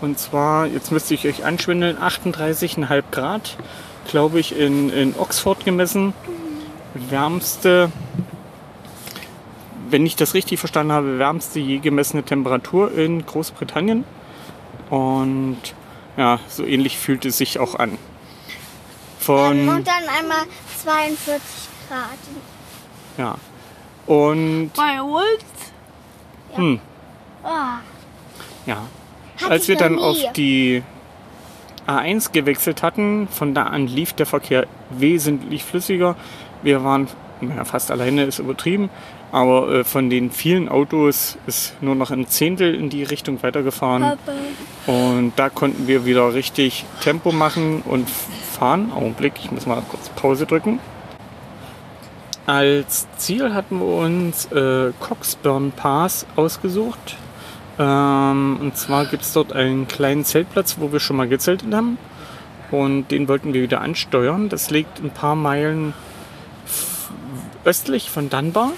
Und 0.00 0.18
zwar, 0.18 0.66
jetzt 0.66 0.92
müsste 0.92 1.14
ich 1.14 1.26
euch 1.26 1.44
anschwindeln, 1.44 1.96
38,5 1.98 3.02
Grad, 3.10 3.56
glaube 4.08 4.38
ich, 4.40 4.58
in, 4.58 4.90
in 4.90 5.14
Oxford 5.18 5.64
gemessen. 5.64 6.12
Wärmste, 6.94 7.90
wenn 9.90 10.04
ich 10.04 10.16
das 10.16 10.34
richtig 10.34 10.58
verstanden 10.58 10.92
habe, 10.92 11.18
wärmste 11.18 11.60
je 11.60 11.78
gemessene 11.78 12.22
Temperatur 12.22 12.92
in 12.92 13.24
Großbritannien. 13.24 14.04
Und 14.90 15.58
ja, 16.16 16.40
so 16.48 16.64
ähnlich 16.64 16.98
fühlt 16.98 17.24
es 17.24 17.38
sich 17.38 17.58
auch 17.58 17.74
an. 17.74 17.98
Von, 19.18 19.68
Und 19.68 19.86
dann 19.86 20.04
einmal 20.18 20.44
42 20.82 21.42
Grad. 21.88 22.18
ja. 23.18 23.34
Und, 24.06 24.70
Bei 24.76 25.02
uns? 25.02 25.44
hm, 26.54 26.80
Ah, 27.42 27.78
ja. 28.66 28.86
Als 29.48 29.66
wir 29.68 29.76
dann 29.76 29.96
nie. 29.96 30.00
auf 30.00 30.16
die 30.34 30.82
A1 31.86 32.32
gewechselt 32.32 32.82
hatten, 32.82 33.28
von 33.28 33.52
da 33.54 33.64
an 33.64 33.86
lief 33.86 34.12
der 34.12 34.26
Verkehr 34.26 34.66
wesentlich 34.90 35.64
flüssiger. 35.64 36.16
Wir 36.62 36.82
waren 36.84 37.08
naja, 37.40 37.64
fast 37.64 37.90
alleine, 37.90 38.24
ist 38.24 38.38
übertrieben, 38.38 38.90
aber 39.32 39.70
äh, 39.70 39.84
von 39.84 40.08
den 40.08 40.30
vielen 40.30 40.68
Autos 40.68 41.36
ist 41.46 41.74
nur 41.82 41.94
noch 41.94 42.10
ein 42.10 42.26
Zehntel 42.28 42.74
in 42.74 42.88
die 42.90 43.02
Richtung 43.02 43.42
weitergefahren. 43.42 44.02
Papa. 44.02 44.32
Und 44.86 45.32
da 45.36 45.48
konnten 45.48 45.88
wir 45.88 46.04
wieder 46.04 46.32
richtig 46.32 46.84
Tempo 47.00 47.32
machen 47.32 47.82
und 47.82 48.08
fahren. 48.08 48.92
Augenblick, 48.92 49.34
ich 49.42 49.50
muss 49.50 49.66
mal 49.66 49.82
kurz 49.88 50.08
Pause 50.10 50.46
drücken. 50.46 50.78
Als 52.46 53.08
Ziel 53.16 53.52
hatten 53.54 53.80
wir 53.80 53.86
uns 53.86 54.46
äh, 54.52 54.92
Coxburn 55.00 55.72
Pass 55.72 56.26
ausgesucht. 56.36 57.16
Ähm, 57.78 58.58
und 58.60 58.76
zwar 58.76 59.06
gibt 59.06 59.24
es 59.24 59.32
dort 59.32 59.52
einen 59.52 59.88
kleinen 59.88 60.24
Zeltplatz, 60.24 60.76
wo 60.78 60.92
wir 60.92 61.00
schon 61.00 61.16
mal 61.16 61.28
gezeltet 61.28 61.74
haben. 61.74 61.98
Und 62.70 63.10
den 63.10 63.26
wollten 63.26 63.52
wir 63.52 63.62
wieder 63.62 63.80
ansteuern. 63.80 64.48
Das 64.48 64.70
liegt 64.70 65.02
ein 65.02 65.10
paar 65.10 65.34
Meilen 65.34 65.92
östlich 67.64 68.10
von 68.10 68.30
Dunbar. 68.30 68.72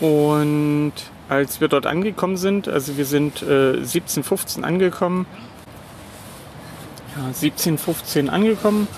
Und 0.00 0.92
als 1.28 1.60
wir 1.60 1.68
dort 1.68 1.86
angekommen 1.86 2.36
sind, 2.36 2.68
also 2.68 2.96
wir 2.96 3.06
sind 3.06 3.42
äh, 3.42 3.76
17.15 3.76 4.62
angekommen, 4.62 5.26
ja, 7.16 7.30
17.15 7.30 8.28
angekommen 8.28 8.88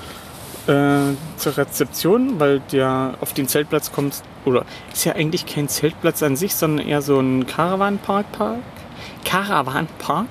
äh, 0.67 1.15
zur 1.37 1.57
Rezeption, 1.57 2.41
weil 2.41 2.61
der 2.73 3.15
auf 3.21 3.33
den 3.33 3.49
Zeltplatz 3.49 3.93
kommt, 3.93 4.23
oder 4.45 4.65
ist 4.93 5.05
ja 5.05 5.15
eigentlich 5.15 5.47
kein 5.47 5.69
Zeltplatz 5.69 6.23
an 6.23 6.37
sich, 6.37 6.55
sondern 6.55 6.87
eher 6.87 7.03
so 7.03 7.19
ein 7.21 7.47
Caravanpark, 7.47 8.33
Park, 8.33 8.61
Caravanpark 9.25 10.29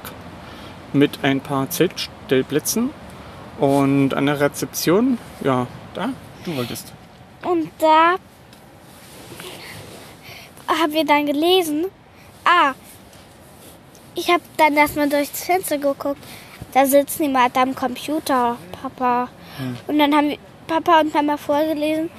mit 0.94 1.20
ein 1.24 1.42
paar 1.42 1.70
Zeltstellplätzen. 1.70 2.90
Und 3.60 4.14
an 4.14 4.26
der 4.26 4.42
Rezeption, 4.42 5.18
ja, 5.42 5.68
da, 5.94 6.10
du 6.44 6.58
wolltest. 6.58 6.92
Und 7.42 7.70
da 7.80 8.16
haben 10.68 10.94
wir 10.94 11.06
dann 11.06 11.26
gelesen, 11.26 11.86
ah, 12.44 12.74
ich 14.16 14.30
habe 14.30 14.44
dann 14.58 14.76
erstmal 14.76 15.10
durchs 15.10 15.44
Fenster 15.44 15.78
geguckt, 15.78 16.22
da 16.74 16.86
sitzt 16.86 17.20
jemand 17.20 17.58
am 17.58 17.76
Computer, 17.76 18.58
Papa. 18.82 19.30
Und 19.88 20.00
dann 20.00 20.14
haben 20.16 20.38
Papa 20.68 21.00
und 21.02 21.14
Mama 21.14 21.38
vorgelesen, 21.38 22.10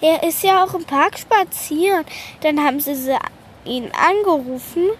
er 0.00 0.22
ist 0.22 0.42
ja 0.42 0.62
auch 0.62 0.74
im 0.74 0.84
Park 0.84 1.18
spazieren. 1.18 2.04
Dann 2.42 2.62
haben 2.62 2.80
sie, 2.80 2.94
sie 2.94 3.16
ihn 3.64 3.90
angerufen 3.92 4.90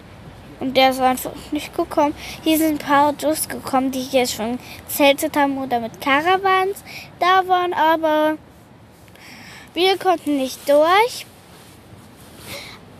und 0.59 0.75
der 0.75 0.89
ist 0.89 0.99
einfach 0.99 1.31
nicht 1.51 1.75
gekommen. 1.75 2.15
Hier 2.43 2.57
sind 2.57 2.81
ein 2.81 2.85
paar 2.85 3.09
Autos 3.09 3.47
gekommen, 3.47 3.91
die 3.91 4.01
hier 4.01 4.27
schon 4.27 4.59
zeltet 4.87 5.37
haben 5.37 5.57
oder 5.57 5.79
mit 5.79 6.01
Caravans 6.01 6.83
da 7.19 7.47
waren, 7.47 7.73
aber 7.73 8.37
wir 9.73 9.97
konnten 9.97 10.37
nicht 10.37 10.67
durch. 10.67 11.25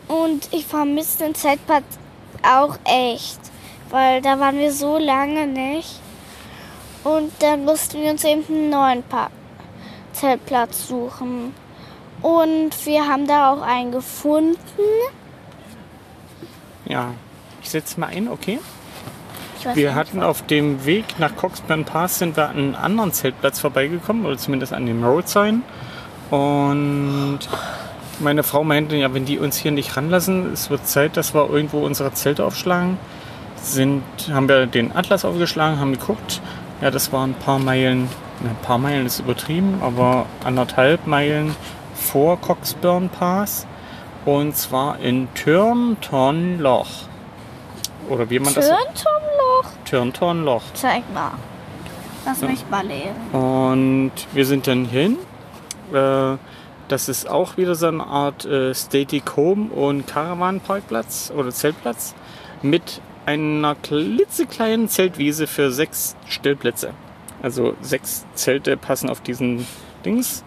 Und 0.07 0.49
ich 0.53 0.65
vermisse 0.65 1.19
den 1.19 1.35
Zeltplatz 1.35 1.83
auch 2.43 2.77
echt, 2.85 3.39
weil 3.89 4.21
da 4.21 4.39
waren 4.39 4.57
wir 4.57 4.71
so 4.71 4.97
lange 4.97 5.47
nicht. 5.47 5.99
Und 7.03 7.31
dann 7.39 7.65
mussten 7.65 8.01
wir 8.01 8.11
uns 8.11 8.23
eben 8.23 8.43
einen 8.47 8.69
neuen 8.69 9.03
Park 9.03 9.31
Zeltplatz 10.13 10.87
suchen. 10.87 11.53
Und 12.21 12.71
wir 12.85 13.07
haben 13.07 13.27
da 13.27 13.51
auch 13.51 13.61
einen 13.61 13.91
gefunden. 13.91 14.57
Ja, 16.85 17.11
ich 17.61 17.69
setze 17.69 17.99
mal 17.99 18.07
ein, 18.07 18.27
okay? 18.27 18.59
Wir 19.73 19.95
hatten 19.95 20.23
auf 20.23 20.45
dem 20.45 20.85
Weg 20.85 21.19
nach 21.19 21.35
Coxburn 21.35 21.83
Pass 21.83 22.19
sind 22.19 22.37
wir 22.37 22.49
an 22.49 22.57
einem 22.57 22.75
anderen 22.75 23.11
Zeltplatz 23.11 23.59
vorbeigekommen, 23.59 24.25
oder 24.25 24.37
zumindest 24.37 24.71
an 24.71 24.85
dem 24.85 25.03
Road 25.03 25.27
Sign. 25.27 25.63
Und 26.29 27.39
meine 28.19 28.43
Frau 28.43 28.63
meinte, 28.63 28.95
ja, 28.95 29.13
wenn 29.13 29.25
die 29.25 29.39
uns 29.39 29.57
hier 29.57 29.71
nicht 29.71 29.95
ranlassen, 29.97 30.51
es 30.53 30.69
wird 30.69 30.87
Zeit, 30.87 31.17
dass 31.17 31.33
wir 31.33 31.49
irgendwo 31.49 31.85
unsere 31.85 32.13
Zelte 32.13 32.45
aufschlagen. 32.45 32.97
Sind, 33.61 34.03
haben 34.31 34.47
wir 34.47 34.65
den 34.65 34.95
Atlas 34.95 35.25
aufgeschlagen, 35.25 35.79
haben 35.79 35.93
geguckt. 35.93 36.41
Ja, 36.81 36.91
das 36.91 37.11
waren 37.11 37.31
ein 37.31 37.35
paar 37.35 37.59
Meilen 37.59 38.07
ein 38.43 38.55
paar 38.61 38.77
Meilen 38.77 39.05
ist 39.05 39.19
übertrieben, 39.19 39.79
aber 39.81 40.25
anderthalb 40.43 41.07
Meilen 41.07 41.55
vor 41.95 42.39
Coxburn 42.39 43.09
Pass. 43.09 43.65
Und 44.25 44.55
zwar 44.57 44.99
in 44.99 45.27
Turnton 45.33 46.59
Loch. 46.59 46.87
Oder 48.09 48.29
wie 48.29 48.39
man 48.39 48.53
das 48.53 48.67
Turnturmloch? 48.67 49.71
Turnton 49.85 50.43
Loch. 50.43 50.63
Zeig 50.73 51.03
mal. 51.13 51.31
Lass 52.25 52.41
mich 52.41 52.63
mal 52.69 52.85
lesen. 52.85 53.15
Und 53.31 54.11
wir 54.33 54.45
sind 54.45 54.67
dann 54.67 54.85
hin. 54.85 55.17
Äh, 55.93 56.33
das 56.87 57.09
ist 57.09 57.29
auch 57.29 57.57
wieder 57.57 57.75
so 57.75 57.87
eine 57.87 58.05
Art 58.05 58.45
äh, 58.45 58.73
Static 58.73 59.35
Home 59.35 59.69
und 59.71 60.07
Caravan 60.07 60.59
Parkplatz 60.59 61.31
oder 61.35 61.51
Zeltplatz 61.51 62.15
mit 62.61 63.01
einer 63.25 63.75
klitzekleinen 63.75 64.87
Zeltwiese 64.87 65.47
für 65.47 65.71
sechs 65.71 66.15
Stellplätze. 66.27 66.93
Also 67.41 67.75
sechs 67.81 68.25
Zelte 68.33 68.77
passen 68.77 69.09
auf 69.09 69.21
diesen 69.21 69.67
Dings. 70.05 70.43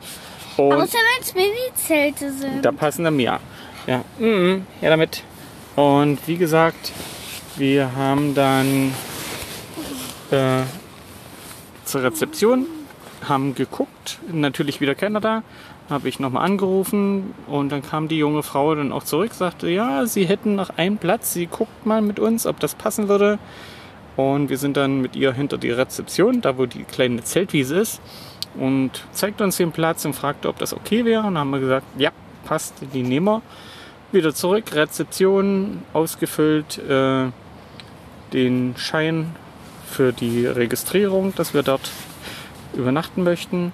Und 0.56 0.72
Außer 0.72 0.98
wenn 0.98 1.22
es 1.22 1.34
Mini-Zelte 1.34 2.32
sind. 2.32 2.64
da 2.64 2.72
passen 2.72 3.04
dann 3.04 3.16
mehr. 3.16 3.40
Ja, 3.86 4.04
mhm, 4.18 4.66
ja 4.80 4.90
damit. 4.90 5.22
Und 5.76 6.18
wie 6.26 6.36
gesagt, 6.36 6.92
wir 7.56 7.94
haben 7.94 8.34
dann 8.34 8.92
äh, 10.30 10.62
zur 11.84 12.02
Rezeption, 12.02 12.66
haben 13.28 13.54
geguckt, 13.54 14.18
natürlich 14.32 14.80
wieder 14.80 14.94
keiner 14.94 15.20
da. 15.20 15.42
Habe 15.88 16.08
ich 16.08 16.20
nochmal 16.20 16.44
angerufen 16.44 17.34
und 17.48 17.72
dann 17.72 17.82
kam 17.82 18.06
die 18.06 18.18
junge 18.18 18.42
Frau 18.42 18.74
dann 18.74 18.92
auch 18.92 19.02
zurück, 19.02 19.34
sagte, 19.34 19.68
ja, 19.68 20.06
sie 20.06 20.24
hätten 20.24 20.54
noch 20.54 20.70
einen 20.70 20.98
Platz, 20.98 21.32
sie 21.32 21.46
guckt 21.46 21.84
mal 21.84 22.00
mit 22.00 22.20
uns, 22.20 22.46
ob 22.46 22.60
das 22.60 22.76
passen 22.76 23.08
würde. 23.08 23.38
Und 24.16 24.50
wir 24.50 24.58
sind 24.58 24.76
dann 24.76 25.00
mit 25.00 25.16
ihr 25.16 25.32
hinter 25.32 25.58
die 25.58 25.70
Rezeption, 25.70 26.40
da 26.40 26.58
wo 26.58 26.66
die 26.66 26.84
kleine 26.84 27.24
Zeltwiese 27.24 27.78
ist, 27.78 28.00
und 28.54 29.04
zeigte 29.12 29.44
uns 29.44 29.56
den 29.56 29.72
Platz 29.72 30.04
und 30.04 30.14
fragte, 30.14 30.48
ob 30.48 30.58
das 30.58 30.74
okay 30.74 31.04
wäre. 31.04 31.20
Und 31.20 31.34
dann 31.34 31.38
haben 31.38 31.50
wir 31.50 31.60
gesagt, 31.60 31.86
ja, 31.98 32.10
passt, 32.44 32.74
die 32.94 33.02
nehmen 33.02 33.26
wir. 33.26 33.42
Wieder 34.12 34.34
zurück, 34.34 34.74
Rezeption 34.74 35.82
ausgefüllt, 35.92 36.78
äh, 36.78 37.26
den 38.32 38.74
Schein 38.76 39.34
für 39.86 40.12
die 40.12 40.46
Registrierung, 40.46 41.32
dass 41.36 41.54
wir 41.54 41.62
dort 41.62 41.90
übernachten 42.74 43.22
möchten. 43.22 43.72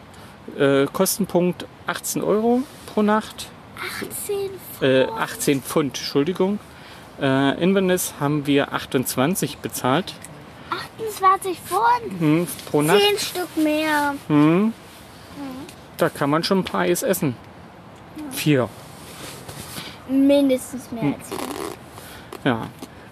Äh, 0.59 0.87
Kostenpunkt 0.93 1.67
18 1.87 2.23
Euro 2.23 2.63
pro 2.93 3.03
Nacht. 3.03 3.49
10 4.81 4.89
Äh, 4.89 5.05
18 5.07 5.63
Pfund, 5.63 5.99
Entschuldigung. 5.99 6.59
Äh, 7.21 7.63
Inverness 7.63 8.15
haben 8.21 8.47
wir 8.47 8.73
28 8.73 9.59
bezahlt 9.59 10.15
28 10.71 11.59
Pfund. 11.61 12.21
hm, 12.21 12.47
pro 12.71 12.83
Nacht. 12.83 12.99
Zehn 13.01 13.19
Stück 13.19 13.57
mehr. 13.57 14.15
Hm. 14.29 14.73
Da 15.97 16.09
kann 16.11 16.29
man 16.29 16.45
schon 16.45 16.59
ein 16.61 16.65
paar 16.65 16.81
Eis 16.83 17.03
essen. 17.03 17.37
Vier. 18.31 18.69
Mindestens 20.09 20.91
mehr 20.93 21.15
als 21.19 21.29
fünf. 21.29 21.77
Ja. 22.45 22.67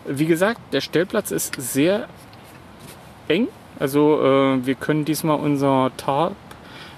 Wie 0.06 0.26
gesagt, 0.26 0.60
der 0.72 0.80
Stellplatz 0.82 1.30
ist 1.30 1.54
sehr 1.58 2.08
eng. 3.28 3.48
Also 3.78 4.22
äh, 4.22 4.66
wir 4.66 4.74
können 4.74 5.04
diesmal 5.04 5.38
unser 5.38 5.90
Tarp 5.96 6.36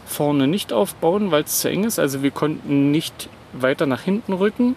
vorne 0.05 0.47
nicht 0.47 0.73
aufbauen, 0.73 1.31
weil 1.31 1.45
es 1.45 1.61
zu 1.61 1.69
eng 1.69 1.85
ist. 1.85 1.99
Also 1.99 2.23
wir 2.23 2.31
konnten 2.31 2.91
nicht 2.91 3.29
weiter 3.53 3.87
nach 3.87 4.03
hinten 4.03 4.33
rücken. 4.33 4.77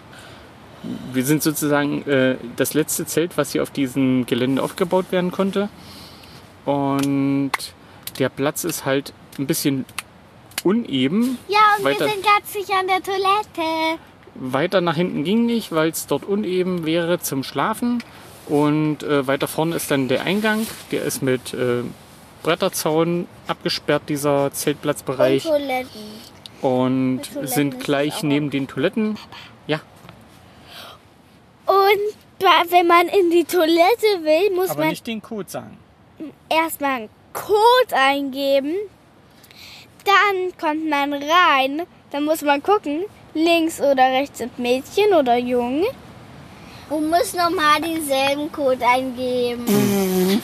Wir 1.12 1.24
sind 1.24 1.42
sozusagen 1.42 2.08
äh, 2.08 2.36
das 2.56 2.74
letzte 2.74 3.04
Zelt, 3.06 3.36
was 3.36 3.52
hier 3.52 3.62
auf 3.62 3.70
diesem 3.70 4.26
Gelände 4.26 4.62
aufgebaut 4.62 5.06
werden 5.10 5.30
konnte. 5.30 5.68
Und 6.64 7.52
der 8.18 8.28
Platz 8.28 8.64
ist 8.64 8.84
halt 8.84 9.12
ein 9.38 9.46
bisschen 9.46 9.84
uneben. 10.64 11.38
Ja, 11.48 11.58
und 11.78 11.84
Weiter. 11.84 12.06
wir 12.06 12.12
sind 12.12 12.24
ganz 12.24 12.52
sicher 12.52 12.78
an 12.78 12.86
der 12.86 13.02
Toilette. 13.02 14.00
Weiter 14.34 14.80
nach 14.80 14.96
hinten 14.96 15.24
ging 15.24 15.46
nicht, 15.46 15.72
weil 15.72 15.90
es 15.90 16.06
dort 16.06 16.24
uneben 16.24 16.86
wäre 16.86 17.20
zum 17.20 17.42
Schlafen. 17.42 18.02
Und 18.50 19.02
äh, 19.02 19.26
weiter 19.26 19.48
vorne 19.48 19.76
ist 19.76 19.90
dann 19.90 20.08
der 20.08 20.22
Eingang. 20.24 20.66
Der 20.90 21.02
ist 21.04 21.22
mit 21.22 21.54
äh, 21.54 21.82
Bretterzaun 22.42 23.26
abgesperrt, 23.46 24.02
dieser 24.08 24.44
Und 24.46 24.54
Zeltplatzbereich. 24.54 25.44
Toiletten. 25.44 26.00
Und 26.62 27.22
Toiletten 27.22 27.46
sind 27.46 27.80
gleich 27.80 28.22
neben 28.22 28.50
den 28.50 28.66
Toiletten. 28.68 29.16
Ja, 29.66 29.80
Und 31.66 32.70
wenn 32.70 32.86
man 32.86 33.06
in 33.08 33.30
die 33.30 33.44
Toilette 33.44 34.24
will, 34.24 34.54
muss 34.56 34.70
aber 34.70 34.80
man 34.80 34.88
nicht 34.90 35.06
den 35.06 35.22
Code 35.22 35.48
sagen. 35.48 35.78
erstmal 36.48 36.90
einen 36.92 37.08
Code 37.32 37.94
eingeben. 37.94 38.74
Dann 40.04 40.52
kommt 40.58 40.88
man 40.88 41.12
rein. 41.12 41.82
Dann 42.10 42.24
muss 42.24 42.42
man 42.42 42.62
gucken, 42.62 43.04
links 43.34 43.80
oder 43.80 44.02
rechts 44.04 44.38
sind 44.38 44.58
Mädchen 44.58 45.12
oder 45.14 45.36
Jungen. 45.36 45.84
Du 46.90 47.00
musst 47.00 47.36
nochmal 47.36 47.80
denselben 47.80 48.50
Code 48.52 48.84
eingeben. 48.86 49.64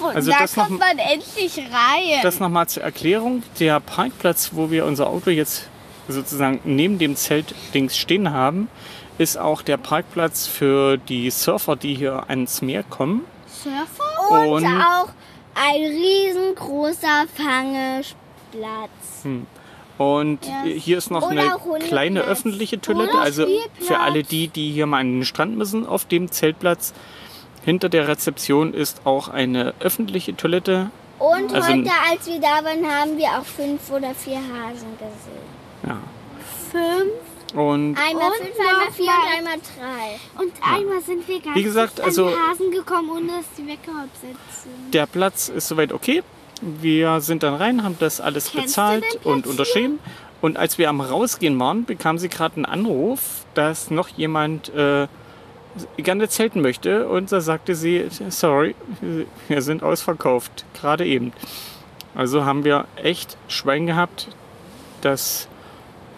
Und 0.01 0.15
Also 0.17 0.31
da 0.31 0.39
das 0.41 0.57
noch- 0.57 0.69
kommt 0.69 0.79
man 0.79 0.97
endlich 0.99 1.59
rein. 1.59 2.21
Das 2.23 2.39
nochmal 2.41 2.69
zur 2.69 2.85
Erklärung. 2.85 3.43
Der 3.61 3.81
Parkplatz, 3.81 4.51
wo 4.53 4.71
wir 4.71 4.87
unser 4.87 5.09
Auto 5.09 5.31
jetzt 5.31 5.69
sozusagen 6.09 6.61
neben 6.65 6.99
dem 6.99 7.17
Zeltdings 7.17 7.97
stehen 7.99 8.33
haben, 8.33 8.69
ist 9.19 9.37
auch 9.39 9.61
der 9.63 9.77
Parkplatz 9.77 10.47
für 10.47 10.99
die 10.99 11.31
Surfer, 11.31 11.75
die 11.75 11.95
hier 11.95 12.25
ans 12.29 12.63
Meer 12.63 12.85
kommen. 12.85 13.25
Surfer? 13.49 14.31
Und, 14.49 14.65
Und- 14.65 14.67
auch 14.67 15.09
ein 15.55 15.83
riesengroßer 15.83 17.27
Fangeplatz. 17.35 19.25
Und 19.99 20.45
Ja. 20.47 20.63
hier 20.65 20.99
ist 20.99 21.11
noch 21.11 21.23
Oder 21.31 21.57
eine 21.71 21.79
kleine 21.85 22.21
öffentliche 22.23 22.81
Toilette. 22.81 23.17
Also 23.19 23.47
für 23.81 23.99
alle 23.99 24.23
die, 24.23 24.49
die 24.49 24.71
hier 24.73 24.87
mal 24.87 25.01
an 25.01 25.13
den 25.21 25.25
Strand 25.25 25.57
müssen, 25.57 25.87
auf 25.87 26.05
dem 26.05 26.31
Zeltplatz. 26.31 26.93
Hinter 27.65 27.89
der 27.89 28.07
Rezeption 28.07 28.75
ist 28.75 29.01
auch 29.05 29.29
eine 29.29 29.75
öffentliche 29.81 30.37
Toilette. 30.37 30.91
Und 31.19 31.55
Also- 31.55 31.69
heute, 31.73 31.91
als 32.11 32.27
wir 32.27 32.41
da 32.41 32.63
waren, 32.63 32.85
haben 32.87 33.17
wir 33.17 33.29
auch 33.29 33.45
fünf 33.45 33.91
oder 33.91 34.15
vier 34.15 34.37
Hasen 34.37 34.89
gesehen. 34.99 35.87
Ja. 35.87 35.97
Fünf. 36.71 37.13
Und 37.55 37.97
Einmal 37.97 38.27
Und 38.29 38.37
fünf, 38.37 38.59
einmal 38.59 38.93
vier 38.93 39.05
und 39.07 39.39
einmal 39.39 39.55
drei. 39.55 40.43
Und 40.45 40.53
einmal 40.63 41.01
sind 41.01 41.27
wir 41.27 41.41
ganz 41.41 41.57
Wie 41.57 41.63
gesagt, 41.63 42.01
also- 42.01 42.27
an 42.27 42.33
die 42.33 42.51
Hasen 42.51 42.71
gekommen, 42.71 43.11
ohne 43.11 43.27
dass 43.29 43.47
die 43.57 43.67
weggehopst 43.67 44.21
sind. 44.21 44.95
der 44.95 45.07
Platz 45.07 45.49
ist 45.49 45.69
soweit 45.69 45.93
okay. 45.93 46.23
Wir 46.63 47.21
sind 47.21 47.43
dann 47.43 47.55
rein, 47.55 47.83
haben 47.85 47.97
das 47.99 48.21
alles 48.21 48.51
Kennst 48.51 48.67
bezahlt 48.67 49.05
und 49.25 49.47
unterschrieben. 49.47 49.99
Und 50.41 50.57
als 50.57 50.79
wir 50.79 50.89
am 50.89 51.01
Rausgehen 51.01 51.59
waren, 51.59 51.85
bekam 51.85 52.19
sie 52.19 52.29
gerade 52.29 52.57
einen 52.57 52.65
Anruf, 52.65 53.45
dass 53.55 53.91
noch 53.91 54.09
jemand 54.09 54.69
äh, 54.75 55.07
gerne 55.97 56.29
zelten 56.29 56.61
möchte. 56.61 57.09
Und 57.09 57.33
da 57.33 57.41
sagte 57.41 57.75
sie, 57.75 58.07
sorry, 58.29 58.75
wir 59.49 59.63
sind 59.63 59.83
ausverkauft, 59.83 60.65
gerade 60.75 61.07
eben. 61.07 61.33
Also 62.15 62.45
haben 62.45 62.65
wir 62.65 62.87
echt 62.97 63.37
Schwein 63.49 63.87
gehabt, 63.87 64.29
dass 65.03 65.49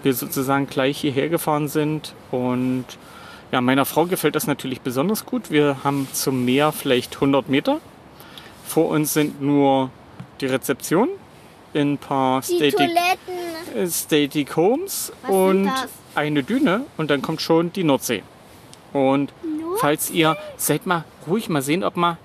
wir 0.03 0.15
sozusagen 0.15 0.67
gleich 0.69 0.99
hierher 0.99 1.29
gefahren 1.29 1.69
sind. 1.69 2.15
Und 2.31 2.85
ja, 3.51 3.61
meiner 3.61 3.85
Frau 3.85 4.07
gefällt 4.07 4.37
das 4.37 4.47
natürlich 4.47 4.81
besonders 4.81 5.27
gut. 5.27 5.51
Wir 5.51 5.79
haben 5.83 6.07
zum 6.13 6.45
Meer 6.45 6.73
vielleicht 6.73 7.17
100 7.17 7.49
Meter. 7.49 7.81
Vor 8.65 8.89
uns 8.91 9.15
sind 9.15 9.41
nur 9.41 9.91
die 10.41 10.47
Rezeption, 10.47 11.09
ein 11.75 11.99
paar 11.99 12.41
Die 12.43 12.71
Static, 12.71 12.91
äh, 13.75 13.87
Static 13.87 14.57
Homes 14.57 15.13
Was 15.23 15.31
und 15.31 15.71
eine 16.15 16.43
Düne 16.43 16.85
und 16.97 17.11
dann 17.11 17.23
kommt 17.23 17.41
schon 17.41 17.73
die 17.73 17.85
Nordsee. 17.85 18.23
Und 18.93 19.33
falls 19.81 20.11
ihr, 20.11 20.37
seid 20.57 20.87
mal 20.87 21.05
ruhig 21.27 21.49
mal 21.49 21.63
sehen, 21.63 21.85
ob 21.85 21.97
mal 21.97 22.19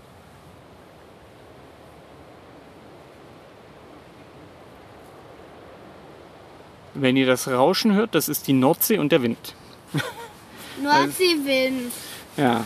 Wenn 6.95 7.17
ihr 7.17 7.25
das 7.25 7.47
Rauschen 7.47 7.93
hört, 7.95 8.13
das 8.13 8.29
ist 8.29 8.47
die 8.47 8.53
Nordsee 8.53 8.99
und 8.99 9.11
der 9.11 9.23
Wind. 9.23 9.55
Nordseewind. 10.83 11.91
Ja. 12.37 12.65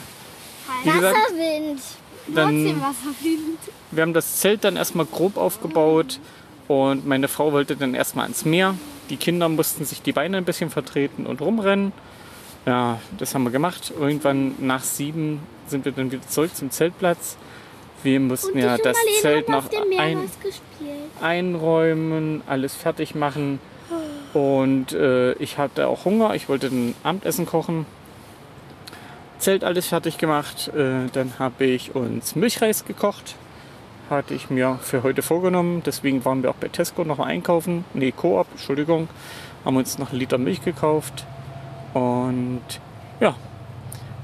Wie 0.84 0.92
gesagt, 0.92 1.18
Wasserwind. 1.18 1.82
Dann, 2.34 2.82
wir 3.92 4.02
haben 4.02 4.14
das 4.14 4.38
Zelt 4.38 4.64
dann 4.64 4.76
erstmal 4.76 5.06
grob 5.06 5.38
aufgebaut 5.38 6.20
und 6.68 7.08
meine 7.08 7.28
Frau 7.28 7.52
wollte 7.52 7.76
dann 7.76 7.94
erstmal 7.94 8.24
ans 8.24 8.46
Meer. 8.46 8.76
Die 9.10 9.18
Kinder 9.18 9.48
mussten 9.50 9.86
sich 9.86 10.02
die 10.02 10.12
Beine 10.12 10.38
ein 10.38 10.46
bisschen 10.46 10.70
vertreten 10.70 11.26
und 11.26 11.42
rumrennen. 11.42 11.94
Ja, 12.66 13.00
das 13.18 13.34
haben 13.34 13.44
wir 13.44 13.52
gemacht. 13.52 13.94
Irgendwann 13.98 14.56
nach 14.60 14.84
sieben 14.84 15.40
sind 15.68 15.86
wir 15.86 15.94
dann 15.94 16.12
wieder 16.12 16.28
zurück 16.28 16.54
zum 16.54 16.70
Zeltplatz. 16.70 17.38
Wir 18.04 18.20
mussten 18.20 18.58
ja 18.58 18.78
das 18.78 18.98
Zelt 19.22 19.50
noch 19.50 19.66
ein, 19.98 20.30
einräumen, 21.22 22.44
alles 22.46 22.76
fertig 22.76 23.16
machen. 23.16 23.60
Und 24.34 24.92
äh, 24.92 25.34
ich 25.34 25.58
hatte 25.58 25.88
auch 25.88 26.06
Hunger. 26.06 26.36
Ich 26.36 26.50
wollte 26.50 26.68
ein 26.68 26.94
Abendessen 27.04 27.46
kochen. 27.46 27.86
Zelt 29.40 29.64
alles 29.64 29.88
fertig 29.88 30.18
gemacht. 30.18 30.70
Äh, 30.70 31.10
dann 31.14 31.34
habe 31.40 31.66
ich 31.66 31.96
uns 31.96 32.36
Milchreis 32.36 32.86
gekocht. 32.86 33.36
hatte 34.10 34.34
ich 34.34 34.50
mir 34.50 34.80
für 34.82 35.04
heute 35.04 35.22
vorgenommen. 35.22 35.84
Deswegen 35.86 36.24
waren 36.26 36.42
wir 36.42 36.50
auch 36.50 36.56
bei 36.56 36.70
Tesco 36.70 37.04
noch 37.04 37.18
mal 37.18 37.26
einkaufen. 37.26 37.86
Nee, 37.94 38.12
Coop, 38.12 38.48
Entschuldigung. 38.52 39.10
Haben 39.66 39.78
uns 39.78 39.98
noch 39.98 40.12
einen 40.12 40.20
Liter 40.20 40.38
Milch 40.38 40.64
gekauft. 40.64 41.26
Und 41.94 42.62
ja, 43.20 43.36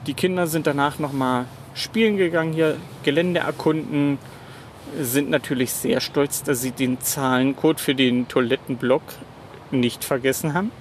die 0.07 0.13
Kinder 0.13 0.47
sind 0.47 0.67
danach 0.67 0.99
noch 0.99 1.11
mal 1.13 1.45
spielen 1.75 2.17
gegangen, 2.17 2.53
hier 2.53 2.77
Gelände 3.03 3.41
erkunden. 3.41 4.17
Sind 4.99 5.29
natürlich 5.29 5.73
sehr 5.73 6.01
stolz, 6.01 6.43
dass 6.43 6.61
sie 6.61 6.71
den 6.71 7.01
Zahlencode 7.01 7.79
für 7.79 7.95
den 7.95 8.27
Toilettenblock 8.27 9.01
nicht 9.71 10.03
vergessen 10.03 10.53
haben. 10.53 10.71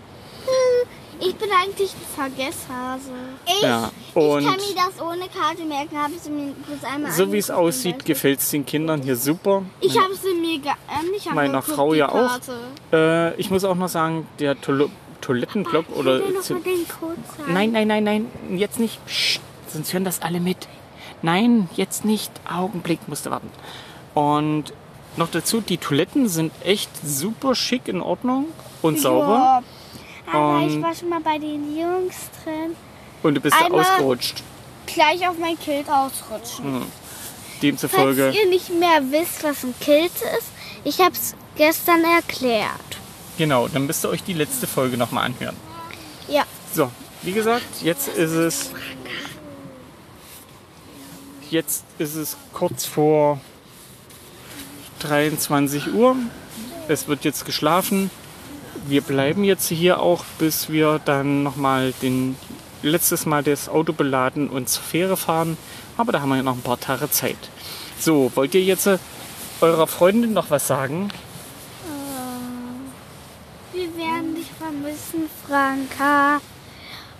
Ich 1.24 1.36
bin 1.36 1.48
eigentlich 1.52 1.92
ein 1.92 2.14
Vergesshase. 2.16 3.12
Ich, 3.46 3.62
Ja, 3.62 3.90
ich 4.08 4.14
kann 4.14 4.42
mir 4.42 4.74
das 4.74 5.00
ohne 5.00 5.28
Karte 5.28 5.62
merken, 5.64 5.96
habe 5.96 6.12
ich 6.14 6.28
mir 6.28 6.52
bloß 6.66 6.82
einmal 6.82 7.12
So 7.12 7.32
wie 7.32 7.38
es 7.38 7.50
aussieht, 7.50 8.04
gefällt 8.04 8.40
es 8.40 8.50
den 8.50 8.66
Kindern 8.66 9.02
hier 9.02 9.14
super. 9.14 9.62
Ich 9.80 9.96
habe 9.96 10.14
sie 10.14 10.34
mir 10.34 10.58
gar 10.58 10.76
nicht 11.10 11.32
Meiner 11.32 11.62
Frau 11.62 11.94
ja 11.94 12.08
auch. 12.08 12.40
Äh, 12.92 13.36
ich 13.36 13.50
muss 13.50 13.62
auch 13.62 13.76
noch 13.76 13.88
sagen, 13.88 14.26
der 14.40 14.60
Toil 14.60 14.90
Toilettenblock 15.20 15.84
oder. 15.96 16.18
Ich 16.18 16.50
will 16.50 16.60
den 16.60 16.88
Code 16.88 17.14
sagen. 17.38 17.52
Nein, 17.52 17.70
nein, 17.70 17.86
nein, 17.86 18.02
nein, 18.02 18.26
jetzt 18.58 18.80
nicht. 18.80 18.98
Psst, 19.06 19.40
sonst 19.68 19.92
hören 19.92 20.04
das 20.04 20.20
alle 20.20 20.40
mit. 20.40 20.66
Nein, 21.22 21.68
jetzt 21.76 22.04
nicht. 22.04 22.32
Augenblick, 22.52 23.06
musste 23.06 23.30
warten. 23.30 23.48
Und 24.14 24.72
noch 25.16 25.30
dazu, 25.30 25.60
die 25.60 25.78
Toiletten 25.78 26.28
sind 26.28 26.52
echt 26.64 26.90
super 27.06 27.54
schick 27.54 27.86
in 27.86 28.00
Ordnung 28.00 28.46
und 28.82 28.98
sauber. 28.98 29.62
Ja. 29.62 29.62
Aber 30.32 30.66
ich 30.66 30.80
war 30.80 30.94
schon 30.94 31.08
mal 31.08 31.20
bei 31.20 31.38
den 31.38 31.76
Jungs 31.76 32.14
drin. 32.42 32.76
Und 33.22 33.34
du 33.34 33.40
bist 33.40 33.56
Einmal- 33.56 33.80
ausgerutscht. 33.80 34.42
Gleich 34.86 35.26
auf 35.28 35.38
mein 35.38 35.58
Kilt 35.58 35.88
ausrutschen. 35.88 36.64
Hm. 36.64 36.86
Demzufolge. 37.62 38.24
Falls 38.24 38.36
ihr 38.36 38.48
nicht 38.48 38.68
mehr 38.70 39.00
wisst, 39.10 39.44
was 39.44 39.62
ein 39.62 39.74
Kilt 39.80 40.12
ist, 40.12 40.48
ich 40.84 40.98
habe 41.00 41.12
es 41.12 41.34
gestern 41.56 42.02
erklärt. 42.04 42.68
Genau, 43.38 43.68
dann 43.68 43.86
müsst 43.86 44.04
ihr 44.04 44.08
euch 44.10 44.24
die 44.24 44.32
letzte 44.32 44.66
Folge 44.66 44.96
nochmal 44.96 45.26
anhören. 45.26 45.56
Ja. 46.28 46.44
So, 46.74 46.90
wie 47.22 47.32
gesagt, 47.32 47.64
jetzt 47.82 48.08
ist 48.08 48.32
es. 48.32 48.70
Jetzt 51.50 51.84
ist 51.98 52.14
es 52.14 52.36
kurz 52.52 52.84
vor 52.86 53.40
23 55.00 55.92
Uhr. 55.92 56.16
Es 56.88 57.08
wird 57.08 57.24
jetzt 57.24 57.44
geschlafen. 57.44 58.10
Wir 58.86 59.00
bleiben 59.00 59.44
jetzt 59.44 59.68
hier 59.68 60.00
auch, 60.00 60.24
bis 60.38 60.68
wir 60.68 61.00
dann 61.04 61.42
nochmal 61.44 61.92
den 62.02 62.36
letztes 62.82 63.26
Mal 63.26 63.42
das 63.42 63.68
Auto 63.68 63.92
beladen 63.92 64.48
und 64.48 64.68
zur 64.68 64.82
Fähre 64.82 65.16
fahren. 65.16 65.56
Aber 65.96 66.12
da 66.12 66.20
haben 66.20 66.30
wir 66.30 66.36
ja 66.36 66.42
noch 66.42 66.56
ein 66.56 66.62
paar 66.62 66.80
Tage 66.80 67.08
Zeit. 67.10 67.36
So, 67.98 68.32
wollt 68.34 68.54
ihr 68.54 68.62
jetzt 68.62 68.86
äh, 68.86 68.98
eurer 69.60 69.86
Freundin 69.86 70.32
noch 70.32 70.50
was 70.50 70.66
sagen? 70.66 71.10
Wir 73.72 73.96
werden 73.96 74.34
dich 74.34 74.50
vermissen, 74.58 75.30
Franka. 75.46 76.40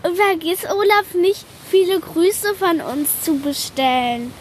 Und 0.03 0.17
vergiss 0.17 0.65
Olaf 0.65 1.15
nicht, 1.15 1.45
viele 1.71 2.01
Grüße 2.01 2.55
von 2.57 2.81
uns 2.81 3.23
zu 3.23 3.39
bestellen. 3.39 4.33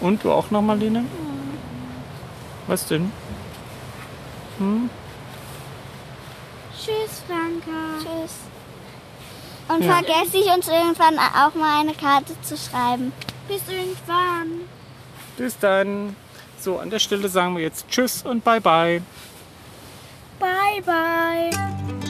Und 0.00 0.24
du 0.24 0.32
auch 0.32 0.50
noch, 0.50 0.62
Marlene? 0.62 1.04
Was 2.66 2.86
denn? 2.86 3.12
Tschüss, 6.82 7.22
Franka. 7.26 7.98
Tschüss. 7.98 8.34
Und 9.68 9.84
Ja. 9.84 9.92
vergesse 9.94 10.38
ich 10.38 10.46
uns 10.46 10.66
irgendwann 10.68 11.18
auch 11.18 11.54
mal 11.54 11.80
eine 11.80 11.94
Karte 11.94 12.34
zu 12.42 12.56
schreiben. 12.56 13.12
Bis 13.46 13.60
irgendwann. 13.68 14.62
Bis 15.36 15.58
dann. 15.58 16.16
So, 16.58 16.78
an 16.78 16.90
der 16.90 16.98
Stelle 16.98 17.28
sagen 17.28 17.56
wir 17.56 17.62
jetzt 17.62 17.88
Tschüss 17.88 18.22
und 18.22 18.42
Bye 18.44 18.60
Bye. 20.40 22.09